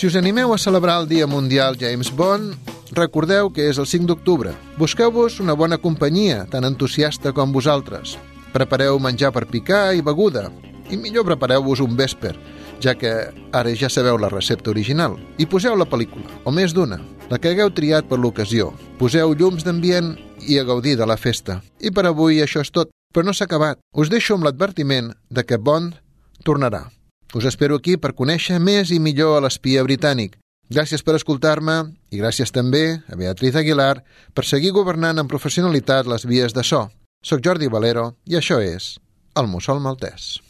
Si 0.00 0.06
us 0.06 0.14
animeu 0.16 0.54
a 0.54 0.56
celebrar 0.56 1.02
el 1.02 1.08
Dia 1.08 1.26
Mundial 1.26 1.76
James 1.76 2.08
Bond, 2.16 2.54
recordeu 2.96 3.50
que 3.52 3.66
és 3.68 3.76
el 3.76 3.84
5 3.84 4.08
d'octubre. 4.08 4.54
Busqueu-vos 4.80 5.34
una 5.44 5.52
bona 5.52 5.76
companyia, 5.76 6.46
tan 6.48 6.64
entusiasta 6.64 7.34
com 7.36 7.52
vosaltres. 7.52 8.14
Prepareu 8.54 8.96
menjar 8.96 9.28
per 9.36 9.44
picar 9.50 9.92
i 9.92 10.00
beguda. 10.00 10.46
I 10.88 10.96
millor 10.96 11.26
prepareu-vos 11.28 11.82
un 11.84 11.98
vesper, 11.98 12.32
ja 12.80 12.94
que 12.96 13.12
ara 13.52 13.74
ja 13.76 13.90
sabeu 13.92 14.16
la 14.16 14.30
recepta 14.32 14.72
original. 14.72 15.18
I 15.36 15.44
poseu 15.44 15.76
la 15.76 15.84
pel·lícula, 15.84 16.32
o 16.48 16.50
més 16.50 16.72
d'una, 16.72 16.96
la 17.28 17.36
que 17.36 17.52
hagueu 17.52 17.68
triat 17.68 18.08
per 18.08 18.16
l'ocasió. 18.22 18.70
Poseu 18.96 19.34
llums 19.36 19.68
d'ambient 19.68 20.14
i 20.48 20.56
a 20.56 20.64
gaudir 20.64 20.96
de 20.96 21.04
la 21.04 21.18
festa. 21.20 21.58
I 21.76 21.92
per 21.92 22.06
avui 22.08 22.40
això 22.40 22.64
és 22.64 22.72
tot, 22.72 22.88
però 23.12 23.28
no 23.28 23.36
s'ha 23.36 23.44
acabat. 23.44 23.76
Us 23.92 24.08
deixo 24.08 24.40
amb 24.40 24.48
l'advertiment 24.48 25.12
de 25.28 25.44
que 25.44 25.60
Bond 25.60 26.00
tornarà. 26.40 26.86
Us 27.32 27.44
espero 27.46 27.76
aquí 27.78 27.94
per 27.94 28.16
conèixer 28.18 28.58
més 28.58 28.90
i 28.90 28.98
millor 28.98 29.36
a 29.36 29.42
l'espia 29.44 29.84
britànic. 29.86 30.34
Gràcies 30.70 31.04
per 31.06 31.14
escoltar-me 31.14 31.76
i 32.10 32.18
gràcies 32.18 32.50
també 32.50 33.02
a 33.06 33.18
Beatriz 33.18 33.54
Aguilar 33.54 34.02
per 34.34 34.46
seguir 34.46 34.74
governant 34.74 35.22
amb 35.22 35.30
professionalitat 35.30 36.10
les 36.10 36.26
vies 36.26 36.54
de 36.54 36.66
so. 36.66 36.88
Soc 37.22 37.46
Jordi 37.46 37.70
Valero 37.70 38.12
i 38.26 38.38
això 38.38 38.58
és 38.58 38.96
El 39.38 39.46
Mussol 39.46 39.78
Maltès. 39.78 40.40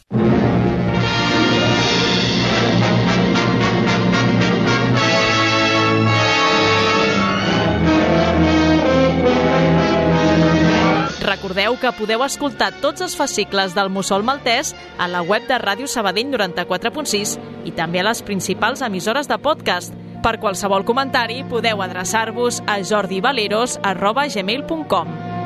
Recordeu 11.51 11.75
que 11.81 11.89
podeu 11.91 12.21
escoltar 12.23 12.69
tots 12.79 13.03
els 13.03 13.11
fascicles 13.19 13.73
del 13.75 13.91
Mussol 13.91 14.23
Maltès 14.23 14.71
a 14.95 15.03
la 15.11 15.19
web 15.19 15.43
de 15.49 15.57
Ràdio 15.59 15.83
Sabadell 15.83 16.31
94.6 16.31 17.35
i 17.67 17.75
també 17.75 17.99
a 17.99 18.07
les 18.07 18.23
principals 18.23 18.79
emissores 18.87 19.27
de 19.27 19.35
podcast. 19.35 19.91
Per 20.23 20.39
qualsevol 20.39 20.87
comentari 20.87 21.43
podeu 21.51 21.83
adreçar-vos 21.83 22.63
a 22.71 22.79
jordivaleros.gmail.com 22.79 25.40